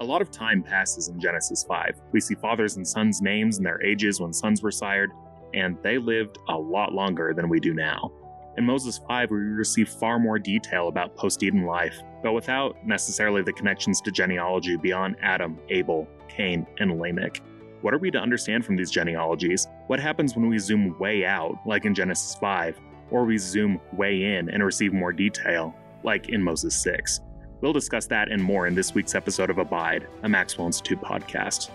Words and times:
A 0.00 0.04
lot 0.04 0.22
of 0.22 0.30
time 0.30 0.62
passes 0.62 1.08
in 1.08 1.20
Genesis 1.20 1.62
5. 1.62 2.00
We 2.12 2.20
see 2.20 2.34
fathers 2.34 2.76
and 2.76 2.88
sons' 2.88 3.20
names 3.20 3.58
and 3.58 3.66
their 3.66 3.82
ages 3.82 4.18
when 4.18 4.32
sons 4.32 4.62
were 4.62 4.70
sired, 4.70 5.10
and 5.52 5.76
they 5.82 5.98
lived 5.98 6.38
a 6.48 6.56
lot 6.56 6.94
longer 6.94 7.34
than 7.34 7.50
we 7.50 7.60
do 7.60 7.74
now. 7.74 8.10
In 8.56 8.64
Moses 8.64 8.98
5, 9.06 9.30
we 9.30 9.36
receive 9.36 9.90
far 9.90 10.18
more 10.18 10.38
detail 10.38 10.88
about 10.88 11.18
post 11.18 11.42
Eden 11.42 11.66
life, 11.66 12.00
but 12.22 12.32
without 12.32 12.76
necessarily 12.86 13.42
the 13.42 13.52
connections 13.52 14.00
to 14.00 14.10
genealogy 14.10 14.78
beyond 14.78 15.16
Adam, 15.20 15.58
Abel, 15.68 16.08
Cain, 16.30 16.66
and 16.78 16.98
Lamech. 16.98 17.42
What 17.82 17.92
are 17.92 17.98
we 17.98 18.10
to 18.10 18.18
understand 18.18 18.64
from 18.64 18.76
these 18.76 18.90
genealogies? 18.90 19.68
What 19.88 20.00
happens 20.00 20.34
when 20.34 20.48
we 20.48 20.58
zoom 20.58 20.98
way 20.98 21.26
out, 21.26 21.58
like 21.66 21.84
in 21.84 21.94
Genesis 21.94 22.36
5, 22.36 22.80
or 23.10 23.26
we 23.26 23.36
zoom 23.36 23.78
way 23.92 24.34
in 24.34 24.48
and 24.48 24.64
receive 24.64 24.94
more 24.94 25.12
detail, 25.12 25.74
like 26.04 26.30
in 26.30 26.42
Moses 26.42 26.74
6? 26.82 27.20
We'll 27.60 27.72
discuss 27.74 28.06
that 28.06 28.30
and 28.30 28.42
more 28.42 28.66
in 28.66 28.74
this 28.74 28.94
week's 28.94 29.14
episode 29.14 29.50
of 29.50 29.58
Abide, 29.58 30.06
a 30.22 30.28
Maxwell 30.28 30.66
Institute 30.66 31.00
podcast. 31.02 31.68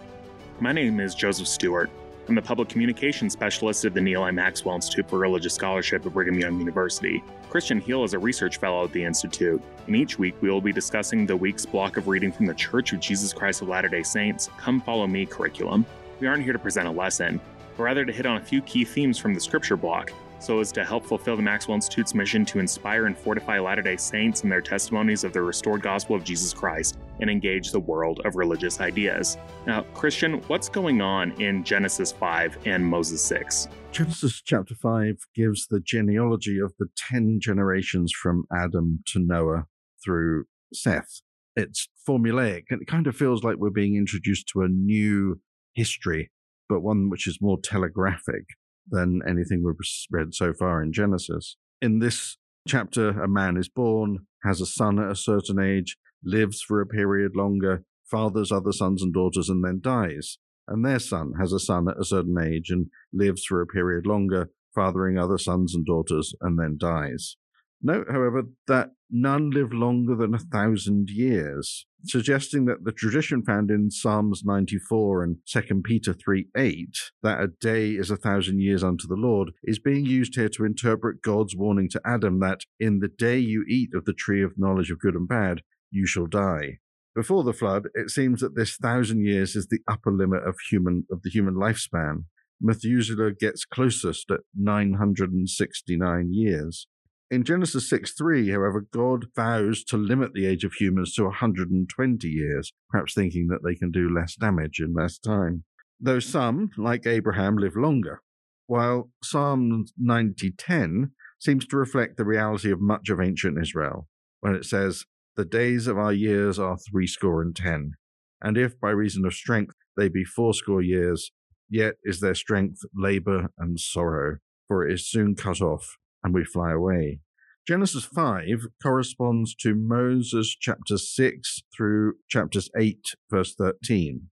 My 0.59 0.71
name 0.71 0.99
is 0.99 1.13
Joseph 1.13 1.47
Stewart. 1.47 1.91
I'm 2.27 2.33
the 2.33 2.41
public 2.41 2.69
communications 2.69 3.33
specialist 3.33 3.85
at 3.85 3.93
the 3.93 4.01
Neal 4.01 4.25
A. 4.25 4.31
Maxwell 4.31 4.73
Institute 4.73 5.07
for 5.07 5.19
Religious 5.19 5.53
Scholarship 5.53 6.03
at 6.03 6.11
Brigham 6.11 6.39
Young 6.39 6.57
University. 6.57 7.23
Kristian 7.51 7.79
Heal 7.79 8.03
is 8.03 8.15
a 8.15 8.19
research 8.19 8.57
fellow 8.57 8.85
at 8.85 8.93
the 8.93 9.03
Institute, 9.03 9.61
and 9.85 9.95
each 9.95 10.17
week 10.17 10.33
we 10.41 10.49
will 10.49 10.59
be 10.59 10.73
discussing 10.73 11.27
the 11.27 11.37
week's 11.37 11.67
block 11.67 11.97
of 11.97 12.07
reading 12.07 12.31
from 12.31 12.47
the 12.47 12.55
Church 12.55 12.91
of 12.91 12.99
Jesus 12.99 13.31
Christ 13.31 13.61
of 13.61 13.67
Latter 13.67 13.87
day 13.87 14.01
Saints 14.01 14.49
Come 14.57 14.81
Follow 14.81 15.05
Me 15.05 15.27
curriculum. 15.27 15.85
We 16.19 16.25
aren't 16.25 16.43
here 16.43 16.53
to 16.53 16.57
present 16.57 16.87
a 16.87 16.91
lesson, 16.91 17.39
but 17.77 17.83
rather 17.83 18.05
to 18.05 18.11
hit 18.11 18.25
on 18.25 18.37
a 18.37 18.41
few 18.43 18.63
key 18.63 18.85
themes 18.85 19.19
from 19.19 19.35
the 19.35 19.39
scripture 19.39 19.77
block 19.77 20.11
so 20.45 20.59
as 20.59 20.71
to 20.71 20.85
help 20.85 21.03
fulfill 21.03 21.35
the 21.35 21.41
Maxwell 21.41 21.73
Institute's 21.73 22.13
mission 22.13 22.45
to 22.45 22.59
inspire 22.59 23.07
and 23.07 23.17
fortify 23.17 23.57
Latter 23.57 23.81
day 23.81 23.97
Saints 23.97 24.43
in 24.43 24.49
their 24.49 24.61
testimonies 24.61 25.23
of 25.23 25.33
the 25.33 25.41
restored 25.41 25.81
gospel 25.81 26.15
of 26.15 26.23
Jesus 26.23 26.53
Christ 26.53 26.99
and 27.19 27.29
engage 27.29 27.71
the 27.71 27.79
world 27.79 28.21
of 28.25 28.35
religious 28.35 28.79
ideas. 28.79 29.37
Now, 29.65 29.81
Kristian, 29.95 30.47
what's 30.47 30.69
going 30.69 31.01
on 31.01 31.31
in 31.41 31.63
Genesis 31.63 32.11
5 32.11 32.59
and 32.65 32.85
Moses 32.85 33.23
6? 33.23 33.69
Genesis 33.91 34.41
chapter 34.45 34.75
5 34.75 35.15
gives 35.33 35.65
the 35.67 35.79
genealogy 35.79 36.59
of 36.59 36.73
the 36.77 36.87
10 36.95 37.39
generations 37.41 38.11
from 38.11 38.45
Adam 38.55 38.99
to 39.07 39.19
Noah 39.19 39.65
through 40.03 40.45
Seth. 40.73 41.21
It's 41.55 41.87
formulaic, 42.07 42.65
and 42.69 42.81
it 42.81 42.87
kind 42.87 43.07
of 43.07 43.15
feels 43.15 43.43
like 43.43 43.55
we're 43.55 43.69
being 43.71 43.95
introduced 43.95 44.47
to 44.49 44.61
a 44.61 44.67
new 44.67 45.39
history, 45.73 46.29
but 46.69 46.81
one 46.81 47.09
which 47.09 47.27
is 47.27 47.39
more 47.41 47.57
telegraphic 47.59 48.43
than 48.89 49.21
anything 49.27 49.63
we've 49.63 49.75
read 50.11 50.33
so 50.33 50.53
far 50.53 50.81
in 50.81 50.93
Genesis. 50.93 51.57
In 51.81 51.99
this 51.99 52.37
chapter, 52.67 53.09
a 53.21 53.27
man 53.27 53.57
is 53.57 53.69
born, 53.69 54.27
has 54.43 54.61
a 54.61 54.65
son 54.65 54.99
at 54.99 55.11
a 55.11 55.15
certain 55.15 55.59
age, 55.59 55.97
lives 56.23 56.61
for 56.61 56.81
a 56.81 56.87
period 56.87 57.35
longer, 57.35 57.83
fathers 58.09 58.51
other 58.51 58.71
sons 58.71 59.01
and 59.01 59.13
daughters, 59.13 59.49
and 59.49 59.63
then 59.63 59.79
dies. 59.81 60.37
And 60.67 60.83
their 60.83 60.99
son 60.99 61.33
has 61.39 61.53
a 61.53 61.59
son 61.59 61.87
at 61.87 61.99
a 61.99 62.05
certain 62.05 62.37
age 62.39 62.69
and 62.69 62.87
lives 63.13 63.45
for 63.45 63.61
a 63.61 63.67
period 63.67 64.05
longer, 64.07 64.49
fathering 64.73 65.17
other 65.17 65.37
sons 65.37 65.75
and 65.75 65.85
daughters, 65.85 66.33
and 66.41 66.59
then 66.59 66.77
dies. 66.79 67.37
Note, 67.81 68.07
however, 68.09 68.43
that 68.67 68.91
none 69.11 69.51
live 69.51 69.71
longer 69.71 70.15
than 70.15 70.33
a 70.33 70.39
thousand 70.39 71.09
years, 71.09 71.85
suggesting 72.03 72.65
that 72.65 72.83
the 72.83 72.91
tradition 72.91 73.43
found 73.43 73.69
in 73.69 73.91
Psalms 73.91 74.43
94 74.43 75.23
and 75.23 75.37
2 75.47 75.81
Peter 75.83 76.13
3 76.13 76.47
8, 76.57 76.87
that 77.23 77.41
a 77.41 77.47
day 77.47 77.91
is 77.91 78.09
a 78.09 78.17
thousand 78.17 78.61
years 78.61 78.83
unto 78.83 79.07
the 79.07 79.15
Lord, 79.15 79.51
is 79.63 79.79
being 79.79 80.05
used 80.05 80.35
here 80.35 80.49
to 80.49 80.65
interpret 80.65 81.21
God's 81.21 81.55
warning 81.55 81.89
to 81.89 82.01
Adam 82.05 82.39
that 82.39 82.61
in 82.79 82.99
the 82.99 83.07
day 83.07 83.37
you 83.37 83.63
eat 83.67 83.89
of 83.93 84.05
the 84.05 84.13
tree 84.13 84.41
of 84.41 84.57
knowledge 84.57 84.89
of 84.89 84.99
good 84.99 85.15
and 85.15 85.27
bad, 85.27 85.61
you 85.91 86.07
shall 86.07 86.27
die. 86.27 86.79
Before 87.15 87.43
the 87.43 87.53
flood, 87.53 87.87
it 87.93 88.09
seems 88.09 88.41
that 88.41 88.55
this 88.55 88.75
thousand 88.75 89.25
years 89.25 89.55
is 89.55 89.67
the 89.67 89.79
upper 89.87 90.11
limit 90.11 90.43
of 90.43 90.55
human 90.69 91.05
of 91.09 91.21
the 91.21 91.29
human 91.29 91.55
lifespan. 91.55 92.25
Methuselah 92.59 93.31
gets 93.33 93.63
closest 93.63 94.31
at 94.31 94.41
969 94.53 96.33
years. 96.33 96.87
In 97.31 97.43
Genesis 97.43 97.89
6 97.89 98.13
3, 98.13 98.51
however, 98.51 98.85
God 98.91 99.25
vows 99.35 99.83
to 99.85 99.97
limit 99.97 100.33
the 100.33 100.45
age 100.45 100.63
of 100.63 100.73
humans 100.73 101.15
to 101.15 101.23
120 101.23 102.27
years, 102.27 102.71
perhaps 102.89 103.15
thinking 103.15 103.47
that 103.47 103.63
they 103.63 103.73
can 103.73 103.89
do 103.89 104.13
less 104.13 104.35
damage 104.35 104.79
in 104.79 104.93
less 104.93 105.17
time. 105.17 105.63
Though 105.99 106.19
some, 106.19 106.69
like 106.77 107.07
Abraham, 107.07 107.57
live 107.57 107.75
longer. 107.75 108.21
While 108.67 109.09
Psalm 109.23 109.85
90:10 109.99 111.11
seems 111.39 111.65
to 111.67 111.77
reflect 111.77 112.17
the 112.17 112.25
reality 112.25 112.69
of 112.69 112.79
much 112.79 113.09
of 113.09 113.19
ancient 113.19 113.59
Israel, 113.59 114.07
when 114.41 114.53
it 114.53 114.65
says, 114.65 115.05
The 115.35 115.45
days 115.45 115.87
of 115.87 115.97
our 115.97 116.13
years 116.13 116.59
are 116.59 116.77
threescore 116.77 117.41
and 117.41 117.55
ten, 117.55 117.93
and 118.39 118.55
if 118.55 118.79
by 118.79 118.91
reason 118.91 119.25
of 119.25 119.33
strength 119.33 119.73
they 119.97 120.09
be 120.09 120.23
fourscore 120.23 120.83
years, 120.83 121.31
yet 121.69 121.95
is 122.03 122.19
their 122.19 122.35
strength 122.35 122.81
labor 122.93 123.49
and 123.57 123.79
sorrow, 123.79 124.37
for 124.67 124.87
it 124.87 124.93
is 124.93 125.09
soon 125.09 125.35
cut 125.35 125.59
off 125.59 125.97
and 126.25 126.33
we 126.33 126.43
fly 126.43 126.71
away. 126.71 127.21
Genesis 127.67 128.03
5 128.03 128.65
corresponds 128.81 129.53
to 129.55 129.75
Moses 129.75 130.57
chapter 130.59 130.97
6 130.97 131.61
through 131.75 132.13
chapters 132.27 132.69
8, 132.77 133.13
verse 133.29 133.55
13. 133.55 134.29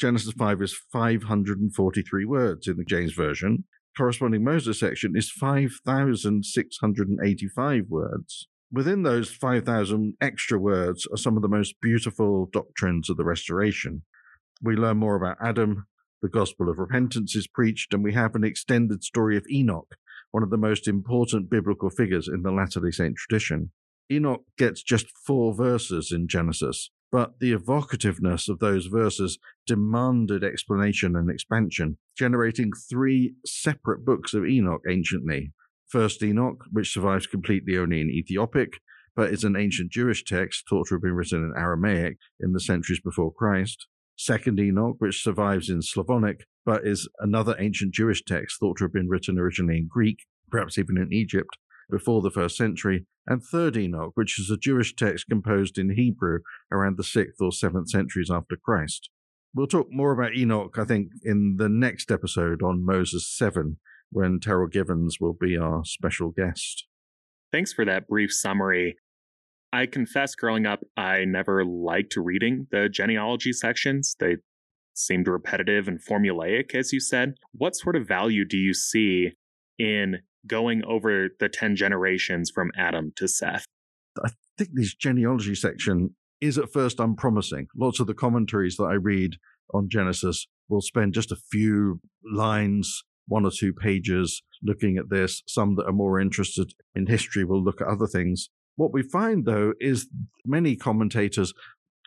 Genesis 0.00 0.32
5 0.32 0.62
is 0.62 0.76
543 0.92 2.24
words 2.24 2.66
in 2.66 2.76
the 2.76 2.84
James 2.84 3.12
Version. 3.12 3.64
Corresponding 3.96 4.42
Moses 4.44 4.80
section 4.80 5.12
is 5.16 5.30
5,685 5.30 7.84
words. 7.88 8.48
Within 8.72 9.04
those 9.04 9.30
5,000 9.30 10.14
extra 10.20 10.58
words 10.58 11.06
are 11.12 11.16
some 11.16 11.36
of 11.36 11.42
the 11.42 11.48
most 11.48 11.76
beautiful 11.80 12.48
doctrines 12.52 13.08
of 13.08 13.16
the 13.16 13.24
Restoration. 13.24 14.02
We 14.60 14.74
learn 14.74 14.96
more 14.98 15.14
about 15.16 15.36
Adam, 15.40 15.86
the 16.20 16.28
gospel 16.28 16.68
of 16.68 16.78
repentance 16.78 17.36
is 17.36 17.46
preached, 17.46 17.94
and 17.94 18.02
we 18.02 18.14
have 18.14 18.34
an 18.34 18.42
extended 18.44 19.04
story 19.04 19.36
of 19.36 19.46
Enoch, 19.50 19.94
one 20.30 20.42
of 20.42 20.50
the 20.50 20.56
most 20.56 20.86
important 20.86 21.50
biblical 21.50 21.90
figures 21.90 22.28
in 22.28 22.42
the 22.42 22.50
Latter 22.52 22.80
day 22.80 22.90
Saint 22.90 23.16
tradition. 23.16 23.70
Enoch 24.10 24.42
gets 24.56 24.82
just 24.82 25.06
four 25.26 25.54
verses 25.54 26.12
in 26.12 26.28
Genesis, 26.28 26.90
but 27.10 27.40
the 27.40 27.52
evocativeness 27.52 28.48
of 28.48 28.58
those 28.58 28.86
verses 28.86 29.38
demanded 29.66 30.44
explanation 30.44 31.16
and 31.16 31.30
expansion, 31.30 31.98
generating 32.16 32.70
three 32.88 33.34
separate 33.44 34.04
books 34.04 34.34
of 34.34 34.46
Enoch 34.46 34.82
anciently. 34.88 35.52
First 35.88 36.22
Enoch, 36.22 36.64
which 36.70 36.92
survives 36.92 37.26
completely 37.26 37.76
only 37.78 38.00
in 38.00 38.10
Ethiopic, 38.10 38.80
but 39.16 39.32
is 39.32 39.44
an 39.44 39.56
ancient 39.56 39.90
Jewish 39.90 40.22
text 40.24 40.64
thought 40.68 40.88
to 40.88 40.94
have 40.94 41.02
been 41.02 41.14
written 41.14 41.42
in 41.42 41.52
Aramaic 41.56 42.18
in 42.40 42.52
the 42.52 42.60
centuries 42.60 43.00
before 43.00 43.32
Christ. 43.32 43.86
Second 44.18 44.58
Enoch, 44.58 44.96
which 44.98 45.22
survives 45.22 45.70
in 45.70 45.80
Slavonic, 45.80 46.44
but 46.66 46.84
is 46.84 47.08
another 47.20 47.54
ancient 47.58 47.94
Jewish 47.94 48.24
text 48.24 48.58
thought 48.58 48.78
to 48.78 48.84
have 48.84 48.92
been 48.92 49.08
written 49.08 49.38
originally 49.38 49.78
in 49.78 49.88
Greek, 49.88 50.18
perhaps 50.50 50.76
even 50.76 50.98
in 50.98 51.12
Egypt, 51.12 51.56
before 51.88 52.20
the 52.20 52.30
first 52.30 52.56
century. 52.56 53.06
And 53.28 53.42
Third 53.42 53.76
Enoch, 53.76 54.12
which 54.14 54.38
is 54.38 54.50
a 54.50 54.56
Jewish 54.56 54.96
text 54.96 55.26
composed 55.30 55.78
in 55.78 55.94
Hebrew 55.94 56.40
around 56.72 56.96
the 56.96 57.04
6th 57.04 57.40
or 57.40 57.50
7th 57.50 57.88
centuries 57.88 58.30
after 58.30 58.56
Christ. 58.56 59.08
We'll 59.54 59.68
talk 59.68 59.86
more 59.90 60.12
about 60.12 60.34
Enoch, 60.36 60.76
I 60.78 60.84
think, 60.84 61.08
in 61.22 61.56
the 61.56 61.68
next 61.68 62.10
episode 62.10 62.60
on 62.60 62.84
Moses 62.84 63.32
7, 63.34 63.78
when 64.10 64.40
Terryl 64.40 64.70
Givens 64.70 65.18
will 65.20 65.36
be 65.38 65.56
our 65.56 65.84
special 65.84 66.30
guest. 66.30 66.86
Thanks 67.52 67.72
for 67.72 67.84
that 67.84 68.08
brief 68.08 68.32
summary. 68.32 68.96
I 69.72 69.86
confess, 69.86 70.34
growing 70.34 70.66
up, 70.66 70.80
I 70.96 71.24
never 71.24 71.64
liked 71.64 72.16
reading 72.16 72.66
the 72.70 72.88
genealogy 72.88 73.52
sections. 73.52 74.16
They 74.18 74.36
seemed 74.94 75.28
repetitive 75.28 75.88
and 75.88 76.00
formulaic, 76.02 76.74
as 76.74 76.92
you 76.92 77.00
said. 77.00 77.34
What 77.52 77.76
sort 77.76 77.96
of 77.96 78.06
value 78.06 78.44
do 78.44 78.56
you 78.56 78.74
see 78.74 79.32
in 79.78 80.18
going 80.46 80.84
over 80.84 81.28
the 81.38 81.48
10 81.48 81.76
generations 81.76 82.50
from 82.50 82.70
Adam 82.76 83.12
to 83.16 83.28
Seth? 83.28 83.64
I 84.24 84.30
think 84.56 84.70
this 84.72 84.94
genealogy 84.94 85.54
section 85.54 86.14
is 86.40 86.58
at 86.58 86.72
first 86.72 86.98
unpromising. 86.98 87.68
Lots 87.76 88.00
of 88.00 88.06
the 88.06 88.14
commentaries 88.14 88.76
that 88.76 88.84
I 88.84 88.94
read 88.94 89.36
on 89.74 89.88
Genesis 89.90 90.46
will 90.68 90.80
spend 90.80 91.14
just 91.14 91.30
a 91.30 91.36
few 91.36 92.00
lines, 92.24 93.02
one 93.26 93.44
or 93.44 93.50
two 93.50 93.72
pages 93.72 94.42
looking 94.62 94.96
at 94.96 95.10
this. 95.10 95.42
Some 95.46 95.76
that 95.76 95.86
are 95.86 95.92
more 95.92 96.20
interested 96.20 96.72
in 96.94 97.06
history 97.06 97.44
will 97.44 97.62
look 97.62 97.80
at 97.80 97.86
other 97.86 98.06
things. 98.06 98.50
What 98.78 98.92
we 98.92 99.02
find, 99.02 99.44
though, 99.44 99.74
is 99.80 100.08
many 100.46 100.76
commentators 100.76 101.52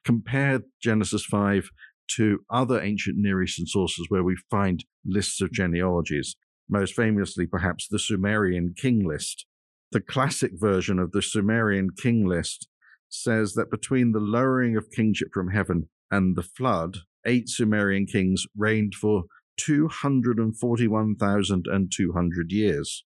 compare 0.05 0.61
Genesis 0.81 1.25
5 1.25 1.69
to 2.15 2.39
other 2.49 2.81
ancient 2.81 3.17
Near 3.17 3.43
Eastern 3.43 3.65
sources 3.65 4.05
where 4.07 4.23
we 4.23 4.37
find 4.49 4.85
lists 5.05 5.41
of 5.41 5.51
genealogies, 5.51 6.37
most 6.69 6.95
famously, 6.95 7.45
perhaps, 7.45 7.89
the 7.89 7.99
Sumerian 7.99 8.73
king 8.77 9.05
list. 9.05 9.45
The 9.91 9.99
classic 9.99 10.53
version 10.53 10.97
of 10.97 11.11
the 11.11 11.21
Sumerian 11.21 11.89
king 12.01 12.25
list 12.25 12.69
says 13.09 13.51
that 13.55 13.69
between 13.69 14.13
the 14.13 14.21
lowering 14.21 14.77
of 14.77 14.91
kingship 14.95 15.27
from 15.33 15.49
heaven 15.49 15.89
and 16.09 16.37
the 16.37 16.43
flood, 16.43 16.99
eight 17.25 17.49
Sumerian 17.49 18.05
kings 18.05 18.45
reigned 18.55 18.95
for 18.95 19.25
241,200 19.57 22.51
years 22.53 23.03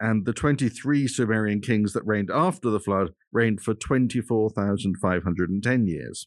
and 0.00 0.26
the 0.26 0.32
23 0.32 1.08
Sumerian 1.08 1.60
kings 1.60 1.92
that 1.92 2.06
reigned 2.06 2.30
after 2.30 2.70
the 2.70 2.80
flood 2.80 3.10
reigned 3.32 3.60
for 3.60 3.74
24,510 3.74 5.86
years. 5.86 6.26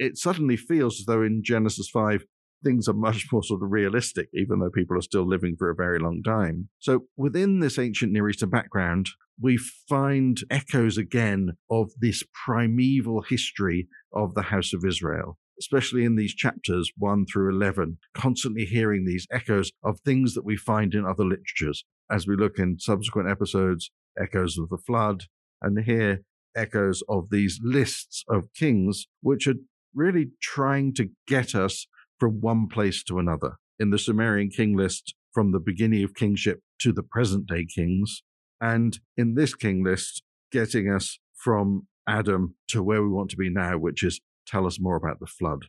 it 0.00 0.16
suddenly 0.16 0.56
feels 0.56 1.00
as 1.00 1.06
though 1.06 1.22
in 1.22 1.42
Genesis 1.44 1.88
5, 1.90 2.24
things 2.64 2.88
are 2.88 2.94
much 2.94 3.26
more 3.30 3.42
sort 3.42 3.62
of 3.62 3.70
realistic, 3.70 4.28
even 4.32 4.58
though 4.58 4.70
people 4.70 4.96
are 4.96 5.02
still 5.02 5.28
living 5.28 5.54
for 5.58 5.70
a 5.70 5.74
very 5.74 5.98
long 5.98 6.22
time. 6.24 6.68
So 6.78 7.04
within 7.16 7.60
this 7.60 7.78
ancient 7.78 8.10
Near 8.10 8.28
Eastern 8.28 8.50
background, 8.50 9.10
we 9.40 9.58
find 9.88 10.38
echoes 10.50 10.98
again 10.98 11.52
of 11.70 11.90
this 12.00 12.24
primeval 12.44 13.22
history 13.28 13.88
of 14.12 14.34
the 14.34 14.42
house 14.42 14.72
of 14.72 14.84
Israel. 14.84 15.38
Especially 15.58 16.04
in 16.04 16.16
these 16.16 16.34
chapters 16.34 16.90
1 16.96 17.26
through 17.30 17.54
11, 17.54 17.98
constantly 18.14 18.64
hearing 18.64 19.04
these 19.04 19.26
echoes 19.30 19.70
of 19.84 20.00
things 20.00 20.32
that 20.32 20.44
we 20.44 20.56
find 20.56 20.94
in 20.94 21.04
other 21.04 21.24
literatures. 21.24 21.84
As 22.10 22.26
we 22.26 22.36
look 22.36 22.58
in 22.58 22.78
subsequent 22.78 23.28
episodes, 23.28 23.90
echoes 24.20 24.58
of 24.58 24.68
the 24.68 24.78
flood, 24.78 25.24
and 25.62 25.84
here 25.84 26.22
echoes 26.56 27.02
of 27.08 27.30
these 27.30 27.60
lists 27.62 28.24
of 28.28 28.52
kings, 28.54 29.06
which 29.20 29.46
are 29.46 29.54
really 29.94 30.30
trying 30.42 30.92
to 30.94 31.10
get 31.26 31.54
us 31.54 31.86
from 32.18 32.40
one 32.40 32.68
place 32.68 33.02
to 33.04 33.18
another. 33.18 33.56
In 33.78 33.90
the 33.90 33.98
Sumerian 33.98 34.50
king 34.50 34.76
list, 34.76 35.14
from 35.32 35.52
the 35.52 35.60
beginning 35.60 36.02
of 36.02 36.14
kingship 36.14 36.60
to 36.80 36.92
the 36.92 37.02
present 37.02 37.46
day 37.46 37.64
kings, 37.64 38.22
and 38.60 38.98
in 39.16 39.34
this 39.34 39.54
king 39.54 39.84
list, 39.84 40.22
getting 40.50 40.90
us 40.90 41.18
from 41.34 41.86
Adam 42.08 42.56
to 42.68 42.82
where 42.82 43.02
we 43.02 43.08
want 43.08 43.30
to 43.30 43.36
be 43.36 43.48
now, 43.48 43.78
which 43.78 44.02
is 44.02 44.20
tell 44.46 44.66
us 44.66 44.80
more 44.80 44.96
about 44.96 45.20
the 45.20 45.26
flood. 45.26 45.66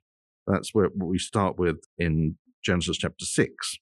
That's 0.47 0.73
where 0.73 0.87
what 0.87 1.07
we 1.07 1.19
start 1.19 1.57
with 1.59 1.77
in 1.97 2.37
Genesis 2.63 2.97
chapter 2.97 3.25
6. 3.25 3.77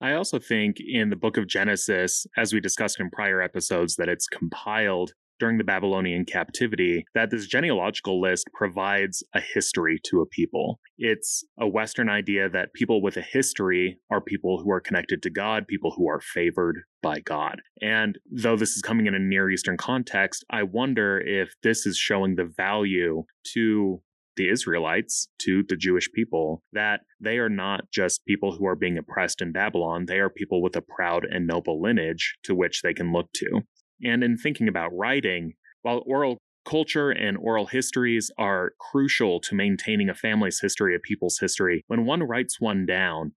I 0.00 0.12
also 0.12 0.38
think 0.38 0.76
in 0.78 1.10
the 1.10 1.16
book 1.16 1.36
of 1.36 1.46
Genesis, 1.46 2.26
as 2.36 2.52
we 2.52 2.60
discussed 2.60 3.00
in 3.00 3.10
prior 3.10 3.40
episodes, 3.40 3.96
that 3.96 4.08
it's 4.08 4.26
compiled 4.26 5.12
during 5.38 5.58
the 5.58 5.64
Babylonian 5.64 6.24
captivity 6.24 7.04
that 7.14 7.30
this 7.30 7.46
genealogical 7.46 8.20
list 8.20 8.48
provides 8.54 9.22
a 9.34 9.40
history 9.40 10.00
to 10.04 10.20
a 10.20 10.26
people. 10.26 10.80
It's 10.98 11.44
a 11.58 11.68
Western 11.68 12.08
idea 12.08 12.48
that 12.48 12.72
people 12.74 13.02
with 13.02 13.16
a 13.16 13.22
history 13.22 13.98
are 14.10 14.20
people 14.20 14.62
who 14.62 14.70
are 14.70 14.80
connected 14.80 15.22
to 15.22 15.30
God, 15.30 15.66
people 15.66 15.92
who 15.96 16.08
are 16.08 16.20
favored 16.20 16.82
by 17.02 17.20
God. 17.20 17.60
And 17.82 18.18
though 18.30 18.56
this 18.56 18.76
is 18.76 18.82
coming 18.82 19.06
in 19.06 19.14
a 19.14 19.18
Near 19.18 19.50
Eastern 19.50 19.76
context, 19.76 20.44
I 20.50 20.62
wonder 20.62 21.20
if 21.20 21.54
this 21.62 21.86
is 21.86 21.98
showing 21.98 22.36
the 22.36 22.50
value 22.56 23.24
to 23.54 24.00
the 24.36 24.48
Israelites, 24.48 25.28
to 25.40 25.62
the 25.68 25.76
Jewish 25.76 26.10
people, 26.12 26.62
that 26.72 27.00
they 27.20 27.38
are 27.38 27.48
not 27.48 27.90
just 27.90 28.24
people 28.26 28.54
who 28.56 28.66
are 28.66 28.76
being 28.76 28.98
oppressed 28.98 29.40
in 29.40 29.52
Babylon. 29.52 30.06
They 30.06 30.18
are 30.18 30.30
people 30.30 30.62
with 30.62 30.76
a 30.76 30.82
proud 30.82 31.24
and 31.24 31.46
noble 31.46 31.80
lineage 31.80 32.36
to 32.44 32.54
which 32.54 32.82
they 32.82 32.94
can 32.94 33.12
look 33.12 33.32
to. 33.36 33.62
And 34.04 34.22
in 34.22 34.36
thinking 34.36 34.68
about 34.68 34.94
writing, 34.94 35.54
while 35.82 36.02
oral 36.06 36.38
culture 36.66 37.10
and 37.10 37.38
oral 37.38 37.66
histories 37.66 38.30
are 38.36 38.72
crucial 38.78 39.40
to 39.40 39.54
maintaining 39.54 40.10
a 40.10 40.14
family's 40.14 40.60
history, 40.60 40.94
a 40.94 40.98
people's 40.98 41.38
history, 41.38 41.84
when 41.86 42.04
one 42.04 42.22
writes 42.22 42.60
one 42.60 42.84
down, 42.84 43.32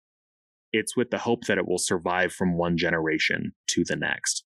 it's 0.73 0.97
with 0.97 1.11
the 1.11 1.19
hope 1.19 1.45
that 1.45 1.59
it 1.59 1.67
will 1.67 1.79
survive 1.79 2.33
from 2.33 2.57
one 2.57 2.77
generation 2.77 3.53
to 3.69 3.85
the 3.85 3.97
next. 3.97 4.46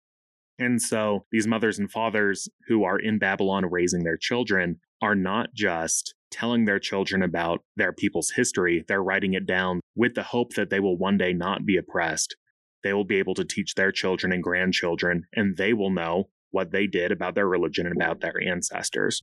And 0.58 0.80
so 0.80 1.26
these 1.32 1.46
mothers 1.46 1.78
and 1.78 1.90
fathers 1.90 2.48
who 2.68 2.84
are 2.84 2.98
in 2.98 3.18
Babylon 3.18 3.66
raising 3.70 4.04
their 4.04 4.16
children 4.16 4.80
are 5.02 5.14
not 5.14 5.48
just 5.54 6.14
telling 6.30 6.64
their 6.64 6.78
children 6.78 7.22
about 7.22 7.60
their 7.76 7.92
people's 7.92 8.30
history, 8.30 8.84
they're 8.88 9.02
writing 9.02 9.34
it 9.34 9.46
down 9.46 9.80
with 9.94 10.14
the 10.14 10.22
hope 10.22 10.54
that 10.54 10.70
they 10.70 10.80
will 10.80 10.96
one 10.96 11.16
day 11.16 11.32
not 11.32 11.64
be 11.64 11.76
oppressed, 11.76 12.36
they 12.82 12.92
will 12.92 13.04
be 13.04 13.18
able 13.18 13.34
to 13.34 13.44
teach 13.44 13.74
their 13.74 13.92
children 13.92 14.32
and 14.32 14.42
grandchildren, 14.42 15.24
and 15.34 15.56
they 15.56 15.72
will 15.72 15.90
know 15.90 16.28
what 16.50 16.70
they 16.70 16.86
did 16.86 17.10
about 17.10 17.34
their 17.34 17.48
religion 17.48 17.86
and 17.86 17.96
about 17.96 18.20
their 18.20 18.40
ancestors. 18.46 19.22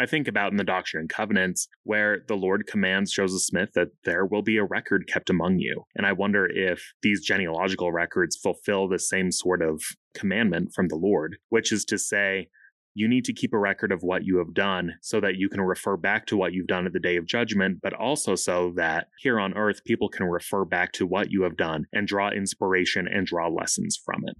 I 0.00 0.06
think 0.06 0.28
about 0.28 0.50
in 0.50 0.56
the 0.56 0.64
Doctrine 0.64 1.02
and 1.02 1.10
Covenants, 1.10 1.68
where 1.84 2.24
the 2.26 2.36
Lord 2.36 2.66
commands 2.66 3.12
Joseph 3.12 3.42
Smith 3.42 3.70
that 3.74 3.88
there 4.04 4.24
will 4.24 4.40
be 4.40 4.56
a 4.56 4.64
record 4.64 5.06
kept 5.06 5.28
among 5.28 5.58
you. 5.58 5.84
And 5.94 6.06
I 6.06 6.12
wonder 6.12 6.46
if 6.46 6.94
these 7.02 7.22
genealogical 7.22 7.92
records 7.92 8.34
fulfill 8.36 8.88
the 8.88 8.98
same 8.98 9.30
sort 9.30 9.60
of 9.60 9.82
commandment 10.14 10.72
from 10.74 10.88
the 10.88 10.96
Lord, 10.96 11.36
which 11.50 11.70
is 11.70 11.84
to 11.84 11.98
say, 11.98 12.48
you 12.94 13.08
need 13.08 13.26
to 13.26 13.34
keep 13.34 13.52
a 13.52 13.58
record 13.58 13.92
of 13.92 14.02
what 14.02 14.24
you 14.24 14.38
have 14.38 14.54
done 14.54 14.94
so 15.02 15.20
that 15.20 15.36
you 15.36 15.48
can 15.50 15.60
refer 15.60 15.98
back 15.98 16.26
to 16.26 16.36
what 16.36 16.54
you've 16.54 16.66
done 16.66 16.86
at 16.86 16.94
the 16.94 16.98
day 16.98 17.16
of 17.16 17.26
judgment, 17.26 17.78
but 17.82 17.92
also 17.92 18.34
so 18.34 18.72
that 18.76 19.08
here 19.18 19.38
on 19.38 19.54
earth, 19.54 19.84
people 19.84 20.08
can 20.08 20.26
refer 20.26 20.64
back 20.64 20.92
to 20.92 21.06
what 21.06 21.30
you 21.30 21.42
have 21.42 21.56
done 21.58 21.86
and 21.92 22.08
draw 22.08 22.30
inspiration 22.30 23.06
and 23.06 23.26
draw 23.26 23.48
lessons 23.48 24.00
from 24.02 24.22
it. 24.26 24.36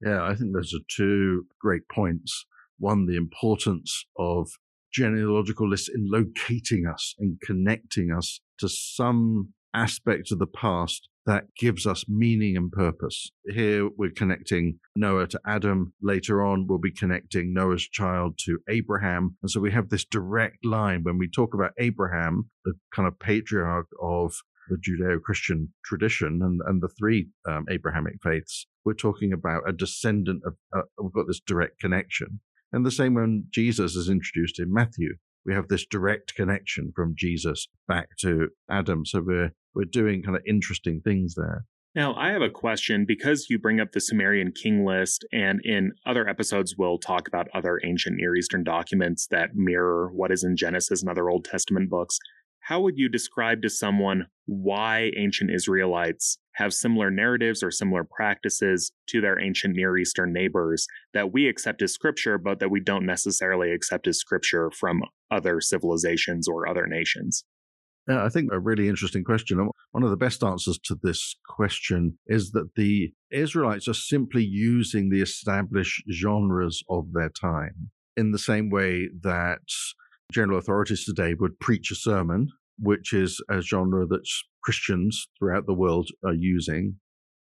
Yeah, 0.00 0.22
I 0.24 0.34
think 0.34 0.54
those 0.54 0.72
are 0.72 0.84
two 0.88 1.46
great 1.60 1.88
points. 1.88 2.46
One, 2.78 3.06
the 3.06 3.16
importance 3.16 4.06
of 4.16 4.48
genealogical 4.92 5.68
lists 5.68 5.88
in 5.88 6.08
locating 6.10 6.86
us 6.86 7.14
and 7.18 7.38
connecting 7.44 8.12
us 8.12 8.40
to 8.58 8.68
some 8.68 9.52
aspect 9.74 10.30
of 10.30 10.38
the 10.38 10.46
past 10.46 11.08
that 11.24 11.44
gives 11.56 11.86
us 11.86 12.04
meaning 12.08 12.56
and 12.56 12.72
purpose. 12.72 13.30
Here 13.46 13.88
we're 13.96 14.10
connecting 14.10 14.78
Noah 14.96 15.28
to 15.28 15.40
Adam. 15.46 15.94
Later 16.02 16.44
on, 16.44 16.66
we'll 16.66 16.78
be 16.78 16.90
connecting 16.90 17.54
Noah's 17.54 17.88
child 17.88 18.38
to 18.44 18.58
Abraham. 18.68 19.36
And 19.40 19.50
so 19.50 19.60
we 19.60 19.70
have 19.70 19.88
this 19.88 20.04
direct 20.04 20.64
line 20.64 21.04
when 21.04 21.18
we 21.18 21.28
talk 21.28 21.54
about 21.54 21.72
Abraham, 21.78 22.50
the 22.64 22.74
kind 22.94 23.06
of 23.06 23.18
patriarch 23.20 23.86
of 24.02 24.34
the 24.68 24.76
Judeo 24.76 25.20
Christian 25.20 25.72
tradition 25.84 26.40
and, 26.42 26.60
and 26.66 26.82
the 26.82 26.90
three 26.98 27.28
um, 27.48 27.66
Abrahamic 27.70 28.14
faiths. 28.22 28.66
We're 28.84 28.94
talking 28.94 29.32
about 29.32 29.62
a 29.68 29.72
descendant 29.72 30.42
of, 30.44 30.54
uh, 30.76 30.82
we've 31.00 31.12
got 31.12 31.26
this 31.28 31.40
direct 31.40 31.78
connection. 31.78 32.40
And 32.72 32.86
the 32.86 32.90
same 32.90 33.14
when 33.14 33.44
Jesus 33.50 33.96
is 33.96 34.08
introduced 34.08 34.58
in 34.58 34.72
Matthew 34.72 35.14
we 35.44 35.54
have 35.54 35.68
this 35.68 35.86
direct 35.86 36.34
connection 36.34 36.92
from 36.94 37.14
Jesus 37.16 37.68
back 37.88 38.08
to 38.20 38.48
Adam. 38.70 39.04
So 39.04 39.22
we're 39.24 39.52
we're 39.74 39.84
doing 39.84 40.22
kind 40.22 40.36
of 40.36 40.42
interesting 40.46 41.00
things 41.02 41.34
there. 41.34 41.64
Now, 41.94 42.14
I 42.14 42.30
have 42.30 42.40
a 42.40 42.50
question 42.50 43.04
because 43.06 43.48
you 43.50 43.58
bring 43.58 43.78
up 43.78 43.92
the 43.92 44.00
Sumerian 44.00 44.52
king 44.52 44.84
list, 44.84 45.26
and 45.30 45.60
in 45.62 45.92
other 46.06 46.26
episodes, 46.26 46.74
we'll 46.76 46.98
talk 46.98 47.28
about 47.28 47.48
other 47.54 47.80
ancient 47.84 48.16
Near 48.16 48.34
Eastern 48.34 48.64
documents 48.64 49.26
that 49.30 49.54
mirror 49.54 50.10
what 50.10 50.30
is 50.30 50.42
in 50.42 50.56
Genesis 50.56 51.02
and 51.02 51.10
other 51.10 51.28
Old 51.28 51.44
Testament 51.44 51.90
books. 51.90 52.18
How 52.62 52.80
would 52.80 52.96
you 52.96 53.08
describe 53.08 53.62
to 53.62 53.68
someone 53.68 54.26
why 54.46 55.10
ancient 55.16 55.50
Israelites 55.50 56.38
have 56.54 56.72
similar 56.72 57.10
narratives 57.10 57.62
or 57.62 57.70
similar 57.70 58.04
practices 58.04 58.92
to 59.08 59.20
their 59.20 59.40
ancient 59.40 59.74
Near 59.74 59.96
Eastern 59.96 60.32
neighbors 60.32 60.86
that 61.12 61.32
we 61.32 61.48
accept 61.48 61.82
as 61.82 61.92
scripture, 61.92 62.38
but 62.38 62.60
that 62.60 62.70
we 62.70 62.78
don't 62.78 63.06
necessarily 63.06 63.72
accept 63.72 64.06
as 64.06 64.18
scripture 64.18 64.70
from 64.70 65.02
other 65.30 65.60
civilizations 65.60 66.46
or 66.46 66.68
other 66.68 66.86
nations? 66.86 67.44
Yeah, 68.08 68.24
I 68.24 68.28
think 68.28 68.50
a 68.52 68.60
really 68.60 68.88
interesting 68.88 69.24
question. 69.24 69.68
One 69.90 70.02
of 70.02 70.10
the 70.10 70.16
best 70.16 70.42
answers 70.44 70.78
to 70.84 70.96
this 71.02 71.36
question 71.48 72.18
is 72.26 72.52
that 72.52 72.74
the 72.76 73.12
Israelites 73.30 73.88
are 73.88 73.94
simply 73.94 74.44
using 74.44 75.08
the 75.08 75.22
established 75.22 76.04
genres 76.12 76.82
of 76.88 77.12
their 77.12 77.30
time 77.30 77.90
in 78.16 78.32
the 78.32 78.38
same 78.38 78.70
way 78.70 79.08
that 79.22 79.60
general 80.32 80.58
authorities 80.58 81.04
today 81.04 81.34
would 81.34 81.60
preach 81.60 81.90
a 81.90 81.94
sermon, 81.94 82.48
which 82.78 83.12
is 83.12 83.42
a 83.50 83.60
genre 83.60 84.06
that 84.06 84.26
Christians 84.64 85.28
throughout 85.38 85.66
the 85.66 85.74
world 85.74 86.08
are 86.24 86.34
using, 86.34 86.96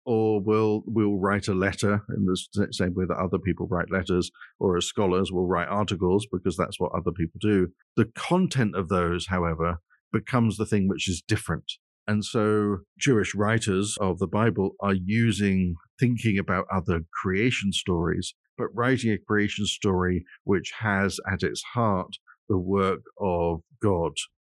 or 0.04 0.40
will 0.40 0.82
will 0.86 1.18
write 1.18 1.48
a 1.48 1.54
letter 1.54 2.02
in 2.16 2.24
the 2.24 2.68
same 2.72 2.94
way 2.94 3.04
that 3.06 3.18
other 3.18 3.38
people 3.38 3.66
write 3.68 3.90
letters, 3.90 4.30
or 4.58 4.76
as 4.76 4.86
scholars 4.86 5.30
will 5.32 5.46
write 5.46 5.68
articles 5.68 6.26
because 6.32 6.56
that's 6.56 6.80
what 6.80 6.92
other 6.92 7.12
people 7.12 7.38
do. 7.40 7.68
The 7.96 8.10
content 8.16 8.74
of 8.74 8.88
those, 8.88 9.26
however, 9.26 9.78
becomes 10.12 10.56
the 10.56 10.66
thing 10.66 10.88
which 10.88 11.08
is 11.08 11.22
different. 11.26 11.72
And 12.06 12.24
so 12.24 12.78
Jewish 12.98 13.34
writers 13.34 13.98
of 14.00 14.18
the 14.18 14.26
Bible 14.26 14.70
are 14.80 14.94
using 14.94 15.74
thinking 16.00 16.38
about 16.38 16.64
other 16.72 17.02
creation 17.22 17.70
stories, 17.70 18.34
but 18.56 18.74
writing 18.74 19.12
a 19.12 19.18
creation 19.18 19.66
story 19.66 20.24
which 20.44 20.72
has 20.78 21.20
at 21.30 21.42
its 21.42 21.62
heart 21.74 22.16
the 22.48 22.58
work 22.58 23.00
of 23.20 23.60
God, 23.82 24.12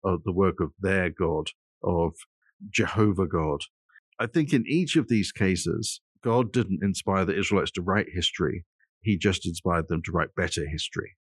of 0.03 0.23
the 0.23 0.33
work 0.33 0.59
of 0.61 0.71
their 0.79 1.09
God, 1.09 1.47
of 1.83 2.13
Jehovah 2.69 3.27
God. 3.27 3.61
I 4.19 4.27
think 4.27 4.53
in 4.53 4.65
each 4.67 4.95
of 4.95 5.07
these 5.07 5.31
cases, 5.31 6.01
God 6.23 6.51
didn't 6.51 6.83
inspire 6.83 7.25
the 7.25 7.37
Israelites 7.37 7.71
to 7.71 7.81
write 7.81 8.07
history. 8.13 8.65
He 9.01 9.17
just 9.17 9.45
inspired 9.45 9.87
them 9.87 10.01
to 10.03 10.11
write 10.11 10.35
better 10.35 10.67
history. 10.67 11.15